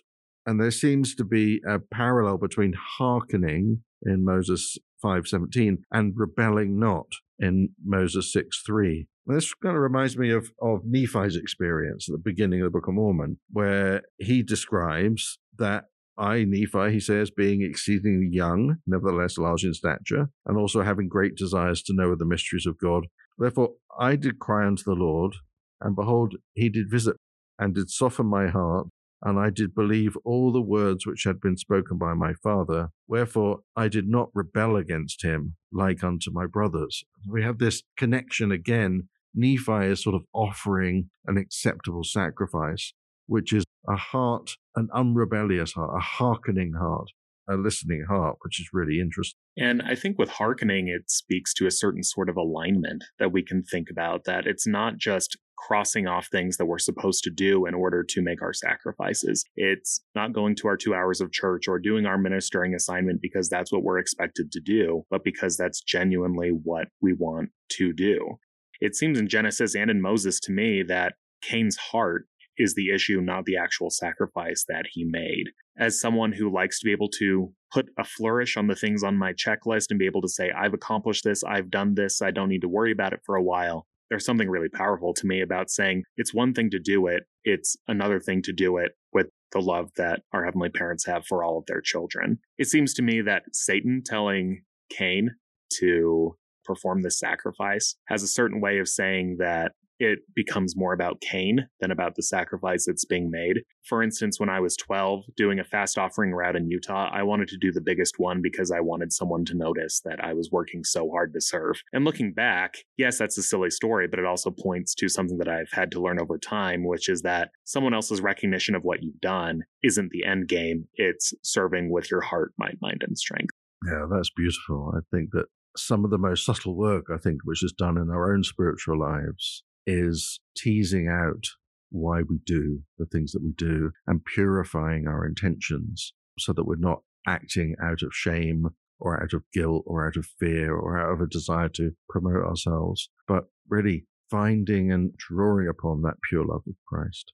And 0.47 0.61
there 0.61 0.71
seems 0.71 1.15
to 1.17 1.25
be 1.25 1.61
a 1.67 1.79
parallel 1.79 2.39
between 2.39 2.75
hearkening 2.99 3.83
in 4.03 4.25
Moses 4.25 4.79
5:17 5.03 5.79
and 5.93 6.15
rebelling 6.17 6.79
not 6.79 7.07
in 7.39 7.71
Moses 7.85 8.33
6:3. 8.33 9.07
This 9.27 9.55
kind 9.55 9.77
of 9.77 9.83
reminds 9.83 10.19
me 10.19 10.31
of, 10.31 10.51
of 10.61 10.85
Nephi's 10.85 11.37
experience 11.37 12.09
at 12.09 12.13
the 12.13 12.19
beginning 12.19 12.61
of 12.61 12.67
the 12.67 12.71
Book 12.71 12.89
of 12.89 12.95
Mormon, 12.95 13.39
where 13.51 14.03
he 14.19 14.43
describes 14.43 15.39
that 15.59 15.85
I, 16.19 16.45
Nephi, 16.45 16.93
he 16.93 17.01
says, 17.01 17.31
being 17.31 17.63
exceedingly 17.63 18.29
young, 18.31 18.79
nevertheless 18.87 19.39
large 19.39 19.65
in 19.65 19.75
stature, 19.75 20.29
and 20.45 20.59
also 20.59 20.83
having 20.83 21.09
great 21.09 21.37
desires 21.37 21.83
to 21.85 21.95
know 21.95 22.11
of 22.11 22.19
the 22.19 22.27
mysteries 22.27 22.67
of 22.67 22.79
God. 22.79 23.07
Therefore 23.39 23.75
I 23.99 24.17
did 24.17 24.39
cry 24.39 24.67
unto 24.67 24.83
the 24.83 24.95
Lord, 24.95 25.37
and 25.81 25.97
behold, 25.97 26.37
he 26.55 26.69
did 26.69 26.91
visit 26.91 27.17
and 27.59 27.75
did 27.75 27.91
soften 27.91 28.27
my 28.27 28.49
heart, 28.49 28.89
and 29.23 29.39
I 29.39 29.51
did 29.51 29.75
believe 29.75 30.17
all 30.25 30.53
the 30.53 30.61
words 30.61 31.07
which 31.07 31.25
had 31.25 31.41
been 31.41 31.57
spoken 31.57 31.97
by 31.97 32.15
my 32.15 32.33
father. 32.35 32.89
Wherefore 33.07 33.61
I 33.77 33.89
did 33.89 34.09
not 34.09 34.31
rebel 34.35 34.77
against 34.77 35.23
him 35.23 35.57
like 35.73 36.03
unto 36.03 36.31
my 36.33 36.47
brothers. 36.47 37.05
We 37.27 37.43
have 37.43 37.59
this 37.59 37.83
connection 37.97 38.51
again. 38.51 39.09
Nephi 39.35 39.87
is 39.87 40.03
sort 40.03 40.17
of 40.17 40.23
offering 40.35 41.11
an 41.27 41.37
acceptable 41.37 42.05
sacrifice, 42.05 42.93
which 43.27 43.53
is 43.53 43.65
a 43.89 43.97
heart, 43.97 44.57
an 44.77 44.89
unrebellious 44.93 45.73
heart, 45.73 45.93
a 45.97 46.01
hearkening 46.01 46.75
heart, 46.79 47.11
a 47.49 47.57
listening 47.57 48.05
heart, 48.09 48.37
which 48.43 48.61
is 48.61 48.69
really 48.73 49.01
interesting. 49.01 49.39
And 49.57 49.83
I 49.83 49.95
think 49.95 50.19
with 50.19 50.31
hearkening, 50.31 50.89
it 50.89 51.11
speaks 51.11 51.53
to 51.55 51.67
a 51.67 51.71
certain 51.71 52.03
sort 52.03 52.29
of 52.29 52.37
alignment 52.37 53.05
that 53.19 53.33
we 53.33 53.43
can 53.43 53.63
think 53.63 53.89
about 53.91 54.25
that 54.25 54.47
it's 54.47 54.67
not 54.67 54.97
just 54.97 55.37
crossing 55.57 56.07
off 56.07 56.27
things 56.27 56.57
that 56.57 56.67
we're 56.67 56.79
supposed 56.79 57.23
to 57.25 57.31
do 57.31 57.67
in 57.67 57.75
order 57.75 58.03
to 58.03 58.23
make 58.23 58.43
our 58.43 58.53
sacrifices. 58.53 59.45
It's 59.55 60.01
not 60.15 60.33
going 60.33 60.57
to 60.57 60.69
our 60.69 60.77
two 60.77 60.95
hours 60.95 61.21
of 61.21 61.31
church 61.31 61.69
or 61.69 61.79
doing 61.79 62.07
our 62.07 62.19
ministering 62.19 62.75
assignment 62.75 63.21
because 63.23 63.49
that's 63.49 63.73
what 63.73 63.85
we're 63.85 63.99
expected 63.99 64.51
to 64.53 64.61
do, 64.61 65.05
but 65.11 65.23
because 65.23 65.57
that's 65.57 65.81
genuinely 65.81 66.49
what 66.51 66.89
we 67.01 67.13
want 67.13 67.51
to 67.71 67.93
do. 67.93 68.39
It 68.81 68.97
seems 68.97 69.19
in 69.19 69.29
Genesis 69.29 69.77
and 69.77 69.91
in 69.91 70.03
Moses 70.03 70.41
to 70.41 70.53
me 70.53 70.83
that 70.83 71.15
Cain's 71.43 71.77
heart 71.77 72.27
is 72.59 72.75
the 72.75 72.91
issue, 72.91 73.21
not 73.21 73.45
the 73.45 73.57
actual 73.57 73.91
sacrifice 73.91 74.65
that 74.69 74.87
he 74.93 75.05
made. 75.05 75.51
As 75.79 76.01
someone 76.01 76.33
who 76.33 76.53
likes 76.53 76.79
to 76.81 76.85
be 76.85 76.93
able 76.93 77.09
to 77.19 77.53
put 77.73 77.87
a 77.99 78.05
flourish 78.05 78.57
on 78.57 78.67
the 78.67 78.77
things 78.77 79.03
on 79.03 79.17
my 79.17 79.33
checklist 79.33 79.87
and 79.91 79.99
be 79.99 80.07
able 80.07 80.23
to 80.23 80.29
say, 80.29 80.51
I've 80.51 80.75
accomplished 80.75 81.25
this, 81.25 81.43
I've 81.43 81.71
done 81.71 81.95
this, 81.95 82.21
I 82.21 82.31
don't 82.31 82.51
need 82.51 82.61
to 82.61 82.69
worry 82.69 82.93
about 82.93 83.15
it 83.15 83.21
for 83.25 83.37
a 83.37 83.43
while, 83.43 83.87
there's 84.13 84.27
something 84.27 84.51
really 84.51 84.69
powerful 84.69 85.15
to 85.15 85.27
me 85.27 85.41
about 85.41 85.71
saying 85.71 86.05
it's 86.19 86.35
one 86.35 86.53
thing 86.53 86.69
to 86.69 86.79
do 86.79 87.07
it, 87.07 87.23
it's 87.45 87.77
another 87.89 88.21
thing 88.21 88.43
to 88.43 88.53
do 88.53 88.77
it 88.77 88.93
with 89.15 89.29
the 89.53 89.61
love 89.61 89.89
that 89.97 90.21
our 90.35 90.45
heavenly 90.45 90.69
parents 90.69 91.07
have 91.07 91.25
for 91.25 91.43
all 91.43 91.57
of 91.57 91.65
their 91.65 91.81
children. 91.81 92.39
It 92.59 92.67
seems 92.67 92.93
to 92.95 93.03
me 93.03 93.23
that 93.23 93.45
Satan 93.53 94.03
telling 94.05 94.65
Cain 94.91 95.31
to 95.79 96.37
perform 96.63 97.01
this 97.01 97.19
sacrifice 97.19 97.97
has 98.09 98.23
a 98.23 98.29
certain 98.29 98.61
way 98.61 98.81
of 98.81 98.87
saying 98.87 99.37
that 99.39 99.73
it 100.03 100.19
becomes 100.35 100.77
more 100.77 100.93
about 100.93 101.21
Cain 101.21 101.69
than 101.81 101.93
about 101.93 102.17
the 102.17 102.25
sacrifice 102.25 102.87
that's 102.87 103.05
being 103.05 103.31
made. 103.31 103.63
For 103.87 104.03
instance, 104.03 104.41
when 104.41 104.49
I 104.49 104.59
was 104.59 104.77
12 104.77 105.23
doing 105.37 105.61
a 105.61 105.65
fast 105.65 105.97
offering 105.97 106.33
route 106.33 106.57
in 106.57 106.69
Utah, 106.69 107.09
I 107.13 107.23
wanted 107.23 107.47
to 107.49 107.57
do 107.57 107.71
the 107.71 107.81
biggest 107.81 108.17
one 108.19 108.43
because 108.43 108.73
I 108.73 108.81
wanted 108.81 109.13
someone 109.13 109.45
to 109.45 109.57
notice 109.57 110.01
that 110.05 110.19
I 110.23 110.33
was 110.33 110.51
working 110.51 110.83
so 110.83 111.09
hard 111.11 111.33
to 111.35 111.41
serve. 111.41 111.81
And 111.93 112.05
looking 112.05 112.33
back, 112.33 112.79
yes, 112.97 113.17
that's 113.17 113.39
a 113.39 113.45
silly 113.45 113.71
story, 113.71 114.09
but 114.09 114.19
it 114.19 114.27
also 114.27 114.51
points 114.51 114.93
to 114.97 115.09
something 115.09 115.39
that 115.39 115.49
I've 115.49 115.71
had 115.71 115.93
to 115.93 116.01
learn 116.01 116.21
over 116.21 116.37
time, 116.37 116.85
which 116.85 117.09
is 117.09 117.23
that 117.23 117.51
someone 117.63 117.95
else's 117.95 118.21
recognition 118.21 118.75
of 118.75 118.83
what 118.83 119.05
you've 119.05 119.21
done 119.21 119.63
isn't 119.85 120.11
the 120.11 120.25
end 120.25 120.49
game. 120.49 120.89
It's 120.95 121.33
serving 121.45 121.93
with 121.93 122.11
your 122.11 122.23
heart, 122.23 122.55
mind, 122.59 122.79
mind, 122.83 123.05
and 123.07 123.17
strength. 123.17 123.55
Yeah, 123.87 124.07
that's 124.11 124.31
beautiful. 124.31 124.95
I 124.97 125.01
think 125.15 125.31
that 125.31 125.47
some 125.77 126.05
of 126.05 126.11
the 126.11 126.19
most 126.19 126.45
subtle 126.45 126.77
work, 126.77 127.05
I 127.13 127.19
think, 127.19 127.43
which 127.45 127.63
is 127.63 127.73
done 127.73 127.97
in 127.97 128.11
our 128.11 128.35
own 128.35 128.43
spiritual 128.43 128.99
lives 128.99 129.63
is 129.87 130.41
teasing 130.57 131.09
out 131.09 131.47
why 131.91 132.23
we 132.23 132.39
do 132.45 132.81
the 132.99 133.07
things 133.07 133.33
that 133.33 133.43
we 133.43 133.53
do 133.53 133.93
and 134.07 134.25
purifying 134.25 135.07
our 135.07 135.27
intentions 135.27 136.15
so 136.39 136.53
that 136.53 136.65
we're 136.65 136.77
not 136.77 137.03
acting 137.27 137.75
out 137.83 138.03
of 138.03 138.13
shame 138.13 138.69
or 138.99 139.23
out 139.23 139.33
of 139.33 139.43
guilt 139.53 139.83
or 139.87 140.07
out 140.07 140.17
of 140.17 140.27
fear 140.39 140.75
or 140.75 140.99
out 140.99 141.13
of 141.13 141.21
a 141.21 141.27
desire 141.27 141.69
to 141.69 141.93
promote 142.09 142.45
ourselves, 142.45 143.11
but 143.27 143.45
really 143.69 144.07
finding 144.31 144.91
and 144.91 145.15
drawing 145.17 145.69
upon 145.69 146.03
that 146.03 146.15
pure 146.29 146.45
love 146.45 146.63
of 146.67 146.75
Christ. 146.87 147.33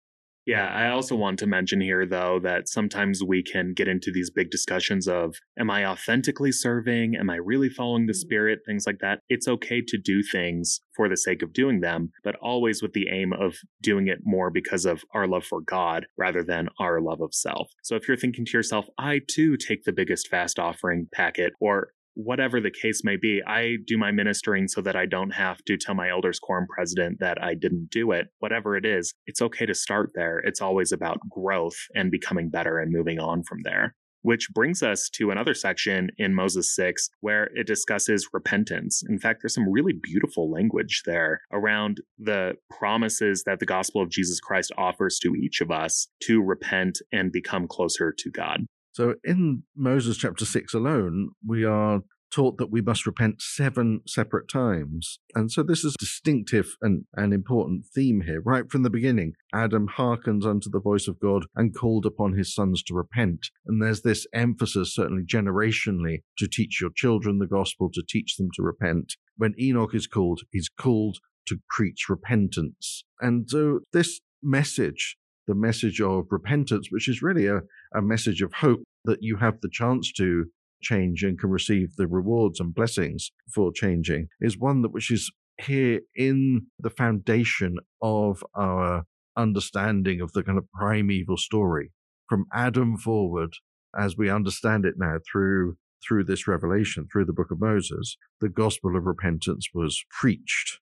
Yeah, 0.49 0.69
I 0.69 0.89
also 0.89 1.15
want 1.15 1.39
to 1.41 1.47
mention 1.47 1.83
here, 1.83 2.07
though, 2.07 2.41
that 2.43 2.71
sometimes 2.71 3.23
we 3.23 3.43
can 3.43 3.75
get 3.75 3.87
into 3.87 4.11
these 4.11 4.31
big 4.31 4.49
discussions 4.49 5.07
of, 5.07 5.37
am 5.59 5.71
I 5.71 5.85
authentically 5.85 6.53
serving? 6.53 7.17
Am 7.17 7.29
I 7.29 7.35
really 7.35 7.69
following 7.69 8.07
the 8.07 8.15
mm-hmm. 8.15 8.21
spirit? 8.21 8.61
Things 8.65 8.87
like 8.87 9.01
that. 9.03 9.21
It's 9.29 9.47
okay 9.47 9.83
to 9.87 9.99
do 9.99 10.23
things 10.23 10.81
for 10.97 11.07
the 11.07 11.19
sake 11.19 11.43
of 11.43 11.53
doing 11.53 11.81
them, 11.81 12.13
but 12.25 12.35
always 12.37 12.81
with 12.81 12.95
the 12.95 13.09
aim 13.11 13.35
of 13.35 13.57
doing 13.83 14.09
it 14.09 14.21
more 14.25 14.51
because 14.51 14.87
of 14.87 15.03
our 15.13 15.29
love 15.29 15.45
for 15.45 15.61
God 15.61 16.07
rather 16.17 16.43
than 16.43 16.71
our 16.81 17.03
love 17.03 17.21
of 17.21 17.35
self. 17.35 17.71
So 17.83 17.95
if 17.97 18.09
you're 18.09 18.17
thinking 18.17 18.47
to 18.47 18.57
yourself, 18.57 18.87
I 18.99 19.21
too 19.31 19.59
take 19.59 19.85
the 19.85 19.93
biggest 19.93 20.29
fast 20.29 20.59
offering 20.59 21.09
packet, 21.13 21.53
or 21.61 21.89
whatever 22.19 22.61
the 22.61 22.71
case 22.71 23.03
may 23.05 23.17
be, 23.17 23.41
I 23.47 23.77
do 23.87 23.97
my 23.97 24.11
ministering 24.11 24.67
so 24.67 24.81
that 24.81 24.97
I 24.97 25.07
don't 25.07 25.31
have 25.31 25.59
to 25.67 25.77
tell 25.77 25.95
my 25.95 26.11
elders 26.11 26.41
quorum 26.41 26.67
president 26.69 27.21
that 27.21 27.41
I 27.41 27.55
didn't 27.55 27.91
do 27.91 28.11
it. 28.11 28.27
Whatever 28.41 28.77
it 28.77 28.85
is, 28.85 29.15
it's 29.27 29.41
okay 29.41 29.67
to 29.67 29.75
start 29.75 30.11
there. 30.17 30.41
It's 30.41 30.61
always 30.61 30.91
about 30.91 31.21
growth 31.31 31.77
and 31.95 32.11
becoming 32.11 32.51
better 32.51 32.79
and 32.79 32.91
moving 32.93 33.21
on 33.21 33.45
from 33.45 33.59
there. 33.63 33.95
Which 34.23 34.49
brings 34.53 34.83
us 34.83 35.09
to 35.11 35.31
another 35.31 35.55
section 35.55 36.11
in 36.19 36.35
Moses 36.35 36.75
6 36.75 37.09
where 37.21 37.51
it 37.55 37.69
discusses 37.69 38.29
repentance. 38.33 39.05
In 39.09 39.21
fact, 39.21 39.43
there's 39.43 39.55
some 39.55 39.71
really 39.71 39.93
beautiful 39.93 40.51
language 40.51 41.03
there 41.07 41.43
around 41.53 42.01
the 42.19 42.55
promises 42.69 43.45
that 43.47 43.61
the 43.61 43.65
gospel 43.65 44.03
of 44.03 44.11
Jesus 44.11 44.41
Christ 44.41 44.73
offers 44.77 45.21
to 45.21 45.37
each 45.37 45.61
of 45.61 45.71
us 45.71 46.09
to 46.25 46.43
repent 46.43 46.99
and 47.13 47.31
become 47.31 47.69
closer 47.69 48.13
to 48.19 48.31
God. 48.33 48.67
So 48.99 49.15
in 49.23 49.63
Moses 49.77 50.17
chapter 50.17 50.45
6 50.45 50.75
alone, 50.75 51.29
we 51.47 51.65
are 51.65 52.01
taught 52.33 52.59
that 52.59 52.73
we 52.73 52.81
must 52.81 53.07
repent 53.07 53.41
seven 53.41 54.01
separate 54.09 54.49
times. 54.49 55.21
And 55.37 55.53
so 55.53 55.63
this 55.63 55.85
is 55.85 55.95
distinctive 55.97 56.75
and 56.83 57.05
an 57.15 57.33
important 57.33 57.85
theme 57.95 58.23
here. 58.27 58.43
Right 58.45 58.69
from 58.69 58.83
the 58.83 58.91
beginning, 58.91 59.35
Adam 59.55 59.87
hearkens 59.87 60.45
unto 60.45 60.69
the 60.69 60.81
voice 60.81 61.07
of 61.07 61.21
God 61.21 61.45
and 61.55 61.77
called 61.77 62.07
upon 62.07 62.33
his 62.33 62.53
sons 62.53 62.83
to 62.89 62.95
repent. 62.95 63.51
And 63.67 63.81
there's 63.81 64.03
this 64.03 64.27
emphasis, 64.35 64.97
certainly 64.97 65.23
generationally, 65.23 66.23
to 66.39 66.49
teach 66.49 66.81
your 66.81 66.91
children 66.93 67.39
the 67.39 67.47
gospel, 67.47 67.91
to 67.95 68.03
teach 68.07 68.35
them 68.37 68.49
to 68.57 68.63
repent. 68.65 69.15
When 69.37 69.55
Enoch 69.61 69.95
is 69.95 70.09
called, 70.09 70.41
he's 70.51 70.69
called 70.69 71.19
to 71.47 71.61
preach 71.71 72.07
repentance. 72.09 73.05
And 73.21 73.49
so 73.49 73.79
this 73.93 74.21
message 74.43 75.17
the 75.49 75.55
message 75.55 76.01
of 76.01 76.27
repentance, 76.31 76.89
which 76.91 77.09
is 77.09 77.23
really 77.23 77.47
a, 77.47 77.63
a 77.95 78.03
message 78.03 78.43
of 78.43 78.53
hope 78.53 78.81
that 79.05 79.19
you 79.23 79.37
have 79.37 79.61
the 79.61 79.71
chance 79.73 80.13
to 80.13 80.45
change 80.81 81.25
and 81.25 81.41
can 81.41 81.51
receive 81.51 81.97
the 81.97 82.07
rewards 82.07 82.61
and 82.61 82.75
blessings 82.75 83.33
for 83.53 83.73
changing, 83.73 84.29
is 84.41 84.57
one 84.57 84.83
that 84.83 84.93
which 84.93 85.11
is 85.11 85.33
here 85.61 86.01
in 86.15 86.67
the 86.79 86.91
foundation 86.91 87.79
of 88.01 88.45
our 88.55 89.05
understanding 89.37 90.21
of 90.21 90.33
the 90.33 90.43
kind 90.43 90.59
of 90.59 90.71
primeval 90.73 91.37
story. 91.37 91.91
From 92.29 92.45
Adam 92.53 92.97
forward, 92.97 93.55
as 93.99 94.17
we 94.17 94.31
understand 94.31 94.85
it 94.85 94.95
now 94.99 95.17
through 95.31 95.77
through 96.07 96.23
this 96.23 96.47
revelation, 96.47 97.09
through 97.11 97.25
the 97.25 97.33
book 97.33 97.51
of 97.51 97.61
Moses, 97.61 98.17
the 98.41 98.49
gospel 98.49 98.97
of 98.97 99.05
repentance 99.05 99.67
was 99.75 100.05
preached 100.21 100.79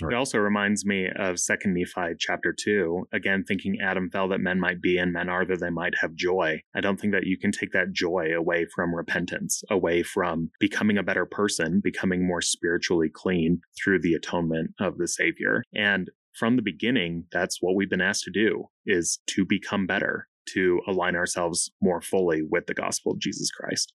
It 0.00 0.14
also 0.14 0.38
reminds 0.38 0.84
me 0.84 1.08
of 1.16 1.40
Second 1.40 1.74
Nephi 1.74 2.14
chapter 2.18 2.54
two. 2.58 3.06
Again, 3.12 3.44
thinking 3.46 3.78
Adam 3.82 4.10
fell 4.10 4.28
that 4.28 4.40
men 4.40 4.60
might 4.60 4.80
be 4.80 4.98
and 4.98 5.12
men 5.12 5.28
are 5.28 5.44
that 5.46 5.60
they 5.60 5.70
might 5.70 5.94
have 6.00 6.14
joy. 6.14 6.60
I 6.74 6.80
don't 6.80 6.98
think 6.98 7.12
that 7.12 7.26
you 7.26 7.38
can 7.38 7.52
take 7.52 7.72
that 7.72 7.92
joy 7.92 8.34
away 8.36 8.66
from 8.74 8.94
repentance, 8.94 9.62
away 9.70 10.02
from 10.02 10.50
becoming 10.60 10.98
a 10.98 11.02
better 11.02 11.26
person, 11.26 11.80
becoming 11.82 12.26
more 12.26 12.40
spiritually 12.40 13.10
clean 13.12 13.60
through 13.82 14.00
the 14.00 14.14
atonement 14.14 14.72
of 14.80 14.98
the 14.98 15.08
Savior. 15.08 15.62
And 15.74 16.10
from 16.34 16.56
the 16.56 16.62
beginning, 16.62 17.24
that's 17.32 17.58
what 17.60 17.74
we've 17.74 17.90
been 17.90 18.00
asked 18.00 18.24
to 18.24 18.30
do 18.30 18.66
is 18.86 19.18
to 19.28 19.44
become 19.44 19.86
better, 19.86 20.28
to 20.54 20.80
align 20.86 21.16
ourselves 21.16 21.70
more 21.82 22.00
fully 22.00 22.42
with 22.48 22.66
the 22.66 22.74
gospel 22.74 23.12
of 23.12 23.18
Jesus 23.18 23.50
Christ. 23.50 23.92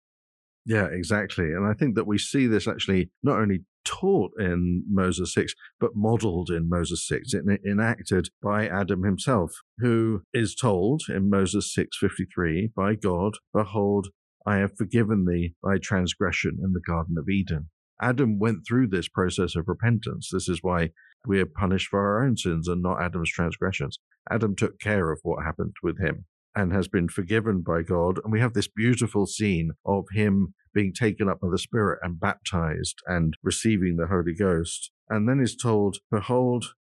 Yeah, 0.66 0.86
exactly. 0.86 1.46
And 1.46 1.66
I 1.66 1.72
think 1.72 1.94
that 1.94 2.06
we 2.06 2.18
see 2.18 2.46
this 2.46 2.68
actually 2.68 3.10
not 3.22 3.38
only 3.38 3.64
taught 3.84 4.32
in 4.38 4.84
Moses 4.88 5.32
6, 5.34 5.54
but 5.80 5.96
modeled 5.96 6.50
in 6.50 6.68
Moses 6.68 7.06
6, 7.08 7.32
enacted 7.66 8.28
by 8.42 8.68
Adam 8.68 9.02
himself, 9.02 9.52
who 9.78 10.22
is 10.34 10.54
told 10.54 11.02
in 11.08 11.30
Moses 11.30 11.72
6:53 11.72 12.68
by 12.76 12.94
God, 12.94 13.38
"Behold, 13.54 14.08
I 14.46 14.58
have 14.58 14.76
forgiven 14.76 15.24
thee 15.24 15.54
thy 15.62 15.78
transgression 15.78 16.58
in 16.62 16.72
the 16.72 16.80
Garden 16.80 17.16
of 17.16 17.28
Eden." 17.28 17.70
Adam 18.00 18.38
went 18.38 18.66
through 18.66 18.88
this 18.88 19.08
process 19.08 19.56
of 19.56 19.66
repentance. 19.66 20.30
This 20.30 20.48
is 20.48 20.62
why 20.62 20.92
we 21.26 21.40
are 21.40 21.46
punished 21.46 21.88
for 21.88 22.00
our 22.00 22.24
own 22.24 22.36
sins 22.36 22.68
and 22.68 22.82
not 22.82 23.00
Adam's 23.00 23.30
transgressions. 23.30 23.98
Adam 24.30 24.54
took 24.54 24.78
care 24.78 25.10
of 25.10 25.20
what 25.22 25.44
happened 25.44 25.74
with 25.82 25.98
him 25.98 26.26
and 26.54 26.72
has 26.72 26.88
been 26.88 27.08
forgiven 27.08 27.62
by 27.62 27.82
God. 27.82 28.18
And 28.22 28.32
we 28.32 28.40
have 28.40 28.54
this 28.54 28.68
beautiful 28.68 29.26
scene 29.26 29.72
of 29.84 30.06
him 30.12 30.54
being 30.74 30.92
taken 30.92 31.28
up 31.28 31.40
by 31.40 31.48
the 31.50 31.58
Spirit 31.58 32.00
and 32.02 32.20
baptized 32.20 32.98
and 33.06 33.36
receiving 33.42 33.96
the 33.96 34.06
Holy 34.06 34.34
Ghost. 34.34 34.90
And 35.08 35.28
then 35.28 35.40
is 35.40 35.56
told, 35.56 35.98
Behold, 36.10 36.74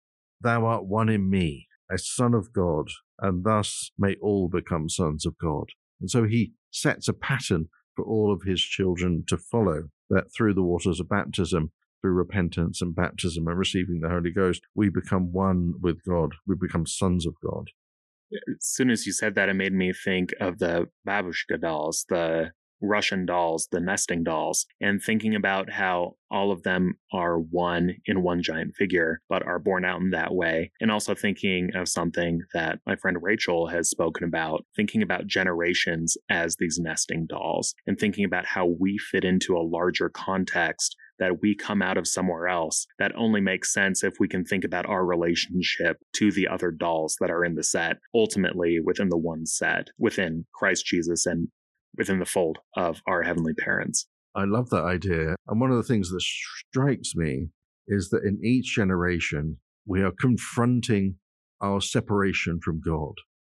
thou 0.41 0.65
art 0.65 0.85
one 0.85 1.09
in 1.09 1.29
me, 1.29 1.67
a 1.91 1.97
son 1.97 2.33
of 2.33 2.53
God, 2.53 2.89
and 3.19 3.43
thus 3.43 3.91
may 3.97 4.15
all 4.21 4.49
become 4.49 4.89
sons 4.89 5.25
of 5.25 5.37
God. 5.37 5.65
And 5.99 6.09
so 6.09 6.25
he 6.25 6.53
sets 6.71 7.07
a 7.07 7.13
pattern 7.13 7.69
for 7.95 8.05
all 8.05 8.31
of 8.31 8.43
his 8.45 8.61
children 8.61 9.23
to 9.27 9.37
follow 9.37 9.89
that 10.09 10.25
through 10.35 10.53
the 10.53 10.63
waters 10.63 10.99
of 10.99 11.09
baptism, 11.09 11.71
through 12.01 12.11
repentance 12.11 12.81
and 12.81 12.95
baptism 12.95 13.47
and 13.47 13.57
receiving 13.57 14.01
the 14.01 14.09
Holy 14.09 14.31
Ghost, 14.31 14.61
we 14.75 14.89
become 14.89 15.31
one 15.31 15.73
with 15.81 16.03
God. 16.07 16.33
We 16.45 16.55
become 16.55 16.85
sons 16.85 17.25
of 17.25 17.33
God 17.43 17.71
as 18.31 18.55
soon 18.59 18.89
as 18.89 19.05
you 19.05 19.13
said 19.13 19.35
that, 19.35 19.49
it 19.49 19.55
made 19.55 19.73
me 19.73 19.93
think 19.93 20.33
of 20.39 20.59
the 20.59 20.87
babushka 21.07 21.59
dolls, 21.59 22.05
the 22.09 22.51
Russian 22.81 23.25
dolls, 23.25 23.67
the 23.71 23.79
nesting 23.79 24.23
dolls, 24.23 24.65
and 24.81 25.01
thinking 25.01 25.35
about 25.35 25.71
how 25.71 26.15
all 26.29 26.51
of 26.51 26.63
them 26.63 26.93
are 27.13 27.39
one 27.39 27.95
in 28.05 28.21
one 28.21 28.43
giant 28.43 28.75
figure, 28.75 29.21
but 29.29 29.45
are 29.45 29.59
born 29.59 29.85
out 29.85 30.01
in 30.01 30.11
that 30.11 30.33
way. 30.33 30.71
And 30.79 30.91
also 30.91 31.15
thinking 31.15 31.71
of 31.75 31.87
something 31.87 32.41
that 32.53 32.79
my 32.85 32.95
friend 32.95 33.17
Rachel 33.21 33.67
has 33.67 33.89
spoken 33.89 34.25
about, 34.25 34.65
thinking 34.75 35.01
about 35.01 35.27
generations 35.27 36.17
as 36.29 36.57
these 36.57 36.77
nesting 36.79 37.25
dolls, 37.25 37.73
and 37.87 37.97
thinking 37.97 38.25
about 38.25 38.45
how 38.45 38.65
we 38.65 38.97
fit 38.97 39.23
into 39.23 39.57
a 39.57 39.67
larger 39.67 40.09
context 40.09 40.95
that 41.19 41.41
we 41.41 41.55
come 41.55 41.81
out 41.81 41.97
of 41.97 42.07
somewhere 42.07 42.47
else 42.47 42.85
that 42.99 43.15
only 43.15 43.41
makes 43.41 43.73
sense 43.73 44.03
if 44.03 44.15
we 44.19 44.27
can 44.27 44.43
think 44.43 44.63
about 44.63 44.85
our 44.85 45.05
relationship 45.05 45.97
to 46.13 46.31
the 46.31 46.47
other 46.47 46.71
dolls 46.71 47.15
that 47.19 47.31
are 47.31 47.43
in 47.43 47.55
the 47.55 47.63
set, 47.63 47.97
ultimately 48.13 48.79
within 48.83 49.09
the 49.09 49.17
one 49.17 49.45
set, 49.45 49.87
within 49.97 50.45
Christ 50.53 50.85
Jesus 50.85 51.25
and 51.25 51.47
within 51.97 52.19
the 52.19 52.25
fold 52.25 52.59
of 52.75 53.01
our 53.07 53.23
heavenly 53.23 53.53
parents. 53.53 54.07
I 54.35 54.43
love 54.45 54.69
that 54.69 54.83
idea. 54.83 55.35
And 55.47 55.59
one 55.59 55.71
of 55.71 55.77
the 55.77 55.83
things 55.83 56.09
that 56.09 56.21
strikes 56.21 57.15
me 57.15 57.49
is 57.87 58.09
that 58.09 58.23
in 58.23 58.39
each 58.43 58.75
generation, 58.75 59.57
we 59.85 60.03
are 60.03 60.11
confronting 60.19 61.15
our 61.61 61.81
separation 61.81 62.59
from 62.63 62.81
God 62.85 63.15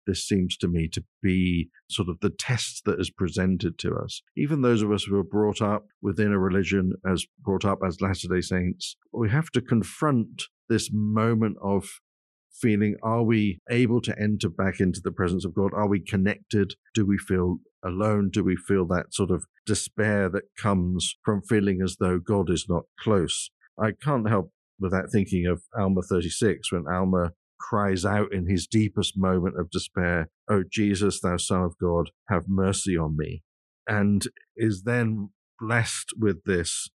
this 0.09 0.27
seems 0.27 0.57
to 0.57 0.67
me 0.67 0.89
to 0.89 1.05
be 1.23 1.69
sort 1.91 2.09
of 2.09 2.19
the 2.21 2.31
test 2.31 2.83
that 2.87 2.99
is 2.99 3.11
presented 3.11 3.79
to 3.79 3.95
us. 3.95 4.23
Even 4.37 4.63
those 4.63 4.83
of 4.83 4.91
us 4.91 5.05
who 5.05 5.17
are 5.17 5.23
brought 5.23 5.61
up 5.61 5.87
within 6.01 6.33
a 6.33 6.39
religion, 6.39 6.95
as 7.07 7.27
brought 7.39 7.65
up 7.65 7.81
as 7.87 8.01
Latter 8.01 8.27
day 8.27 8.41
Saints, 8.41 8.97
we 9.13 9.29
have 9.29 9.51
to 9.51 9.61
confront 9.61 10.45
this 10.69 10.91
moment 10.93 11.57
of 11.63 12.01
feeling 12.51 12.97
are 13.03 13.23
we 13.23 13.61
able 13.71 14.01
to 14.01 14.19
enter 14.19 14.49
back 14.49 14.81
into 14.81 15.01
the 15.01 15.13
presence 15.13 15.45
of 15.45 15.55
God? 15.55 15.73
Are 15.75 15.89
we 15.89 16.01
connected? 16.01 16.75
Do 16.95 17.07
we 17.07 17.19
feel 17.19 17.59
alone? 17.85 18.31
Do 18.31 18.43
we 18.43 18.57
feel 18.57 18.87
that 18.87 19.15
sort 19.15 19.31
of 19.31 19.45
despair 19.67 20.29
that 20.31 20.45
comes 20.57 21.17
from 21.23 21.43
feeling 21.43 21.81
as 21.83 21.97
though 22.01 22.19
God 22.19 22.51
is 22.51 22.67
not 22.69 22.85
close? 22.99 23.51
I 23.79 23.93
can't 23.93 24.29
help 24.29 24.53
without 24.81 25.11
thinking 25.13 25.47
of 25.47 25.63
Alma 25.79 26.03
36 26.03 26.73
when 26.73 26.87
Alma 26.91 27.33
cries 27.59 28.05
out 28.05 28.33
in 28.33 28.49
his 28.49 28.67
deepest 28.67 29.15
moment 29.17 29.59
of 29.59 29.71
despair, 29.71 30.31
O 30.49 30.63
Jesus, 30.71 31.21
thou 31.21 31.37
Son 31.37 31.63
of 31.63 31.77
God, 31.79 32.11
have 32.29 32.45
mercy 32.49 32.97
on 32.97 33.17
me, 33.17 33.43
and 33.87 34.27
is 34.57 34.83
then 34.85 35.31
blessed 35.61 36.15
with 36.19 36.45
this 36.45 36.89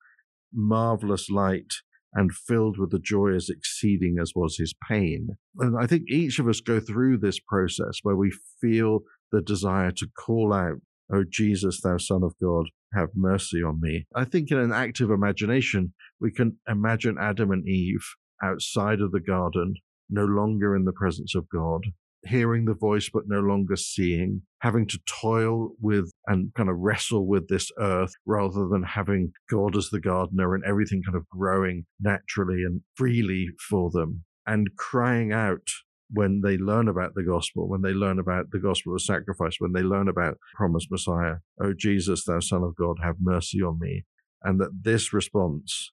marvelous 0.53 1.29
light 1.31 1.73
and 2.15 2.33
filled 2.33 2.79
with 2.79 2.91
the 2.91 2.99
joy 2.99 3.35
as 3.35 3.49
exceeding 3.49 4.17
as 4.21 4.33
was 4.35 4.57
his 4.59 4.75
pain. 4.89 5.29
And 5.59 5.77
I 5.79 5.87
think 5.87 6.05
each 6.09 6.39
of 6.39 6.47
us 6.47 6.61
go 6.61 6.79
through 6.79 7.19
this 7.19 7.41
process 7.41 7.99
where 8.03 8.17
we 8.17 8.33
feel 8.61 9.01
the 9.31 9.41
desire 9.41 9.91
to 9.93 10.07
call 10.07 10.53
out, 10.53 10.77
O 11.13 11.25
Jesus, 11.29 11.81
thou 11.81 11.97
Son 11.97 12.23
of 12.23 12.35
God, 12.41 12.67
have 12.95 13.09
mercy 13.15 13.63
on 13.63 13.81
me. 13.81 14.07
I 14.15 14.25
think 14.25 14.51
in 14.51 14.59
an 14.59 14.73
active 14.73 15.11
imagination, 15.11 15.95
we 16.21 16.31
can 16.31 16.59
imagine 16.69 17.17
Adam 17.19 17.51
and 17.51 17.67
Eve 17.67 18.05
outside 18.43 19.01
of 19.01 19.13
the 19.13 19.21
garden 19.21 19.77
no 20.13 20.25
longer 20.25 20.77
in 20.77 20.85
the 20.85 20.93
presence 20.93 21.35
of 21.35 21.49
God, 21.49 21.83
hearing 22.25 22.65
the 22.65 22.75
voice 22.75 23.11
but 23.13 23.25
no 23.27 23.41
longer 23.41 23.75
seeing, 23.75 24.43
having 24.61 24.87
to 24.87 24.99
toil 25.07 25.71
with 25.81 26.13
and 26.27 26.55
kind 26.55 26.69
of 26.69 26.77
wrestle 26.79 27.27
with 27.27 27.49
this 27.49 27.71
earth 27.79 28.13
rather 28.27 28.69
than 28.69 28.83
having 28.83 29.33
God 29.51 29.77
as 29.77 29.89
the 29.91 30.01
gardener 30.01 30.55
and 30.55 30.65
everything 30.65 31.03
kind 31.03 31.17
of 31.17 31.29
growing 31.29 31.85
naturally 32.01 32.63
and 32.63 32.83
freely 32.95 33.49
for 33.69 33.91
them, 33.91 34.25
and 34.47 34.69
crying 34.77 35.33
out 35.33 35.67
when 36.13 36.43
they 36.43 36.59
learn 36.59 36.89
about 36.89 37.15
the 37.15 37.23
gospel, 37.23 37.69
when 37.69 37.81
they 37.81 37.93
learn 37.93 38.19
about 38.19 38.51
the 38.53 38.59
gospel 38.59 38.95
of 38.95 39.01
sacrifice, 39.01 39.57
when 39.59 39.73
they 39.73 39.81
learn 39.81 40.09
about 40.09 40.37
promised 40.55 40.91
Messiah, 40.91 41.37
oh 41.61 41.73
Jesus, 41.77 42.25
thou 42.25 42.39
Son 42.39 42.63
of 42.63 42.77
God, 42.77 42.99
have 43.03 43.17
mercy 43.21 43.63
on 43.63 43.79
me. 43.81 44.05
And 44.43 44.61
that 44.61 44.83
this 44.83 45.13
response 45.13 45.91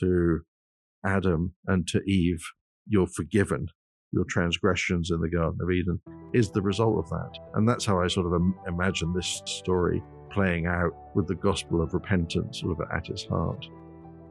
to 0.00 0.40
Adam 1.04 1.54
and 1.66 1.86
to 1.88 2.00
Eve, 2.00 2.42
you're 2.86 3.06
forgiven, 3.06 3.68
your 4.12 4.24
transgressions 4.24 5.10
in 5.10 5.20
the 5.20 5.28
Garden 5.28 5.58
of 5.62 5.70
Eden, 5.70 6.00
is 6.32 6.50
the 6.50 6.62
result 6.62 6.98
of 6.98 7.10
that. 7.10 7.38
And 7.54 7.68
that's 7.68 7.84
how 7.84 8.00
I 8.00 8.08
sort 8.08 8.32
of 8.32 8.42
imagine 8.66 9.12
this 9.12 9.42
story 9.44 10.02
playing 10.30 10.66
out 10.66 10.92
with 11.14 11.26
the 11.26 11.34
gospel 11.34 11.82
of 11.82 11.94
repentance 11.94 12.60
sort 12.60 12.80
of 12.80 12.86
at 12.94 13.08
its 13.08 13.24
heart. 13.24 13.66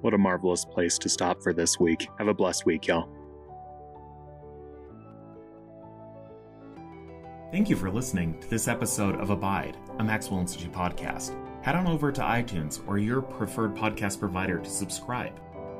What 0.01 0.13
a 0.13 0.17
marvelous 0.17 0.63
place 0.63 0.97
to 0.99 1.09
stop 1.09 1.41
for 1.43 1.53
this 1.53 1.79
week. 1.79 2.07
Have 2.17 2.29
a 2.29 2.33
blessed 2.33 2.65
week, 2.65 2.87
y'all. 2.87 3.09
Thank 7.51 7.69
you 7.69 7.75
for 7.75 7.89
listening 7.89 8.39
to 8.41 8.49
this 8.49 8.67
episode 8.67 9.19
of 9.19 9.31
Abide, 9.31 9.75
a 9.97 10.03
Maxwell 10.03 10.39
Institute 10.39 10.71
podcast. 10.71 11.35
Head 11.63 11.75
on 11.75 11.87
over 11.87 12.11
to 12.11 12.21
iTunes 12.21 12.79
or 12.87 12.97
your 12.97 13.21
preferred 13.21 13.75
podcast 13.75 14.19
provider 14.19 14.59
to 14.59 14.69
subscribe, 14.69 15.33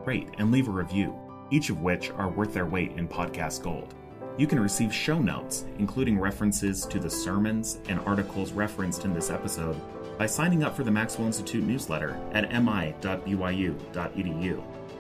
rate, 0.04 0.30
and 0.40 0.52
leave 0.52 0.68
a 0.68 0.72
review, 0.72 1.16
each 1.52 1.70
of 1.70 1.82
which 1.82 2.12
are 2.12 2.30
worth 2.30 2.54
their 2.54 2.66
weight 2.66 2.92
in 2.98 3.08
podcast 3.08 3.64
gold. 3.64 3.96
You 4.38 4.48
can 4.48 4.60
receive 4.60 4.94
show 4.94 5.20
notes, 5.20 5.66
including 5.80 6.18
references 6.20 6.86
to 6.86 7.00
the 7.00 7.10
sermons 7.10 7.80
and 7.90 8.00
articles 8.02 8.54
referenced 8.54 9.04
in 9.04 9.14
this 9.14 9.30
episode, 9.30 9.80
by 10.18 10.26
signing 10.26 10.64
up 10.64 10.76
for 10.76 10.84
the 10.84 10.92
Maxwell 10.92 11.28
Institute 11.28 11.64
newsletter 11.64 12.20
at 12.32 12.50
mi.byu.edu. 12.52 13.84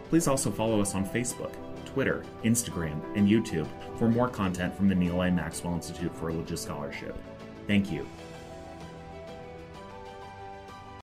Please 0.09 0.27
also 0.27 0.51
follow 0.51 0.81
us 0.81 0.95
on 0.95 1.05
Facebook, 1.05 1.53
Twitter, 1.85 2.23
Instagram, 2.43 3.01
and 3.15 3.27
YouTube 3.27 3.67
for 3.97 4.09
more 4.09 4.27
content 4.27 4.75
from 4.75 4.89
the 4.89 4.95
Neal 4.95 5.21
A. 5.21 5.31
Maxwell 5.31 5.73
Institute 5.73 6.15
for 6.15 6.25
Religious 6.25 6.61
Scholarship. 6.61 7.17
Thank 7.67 7.91
you. 7.91 8.05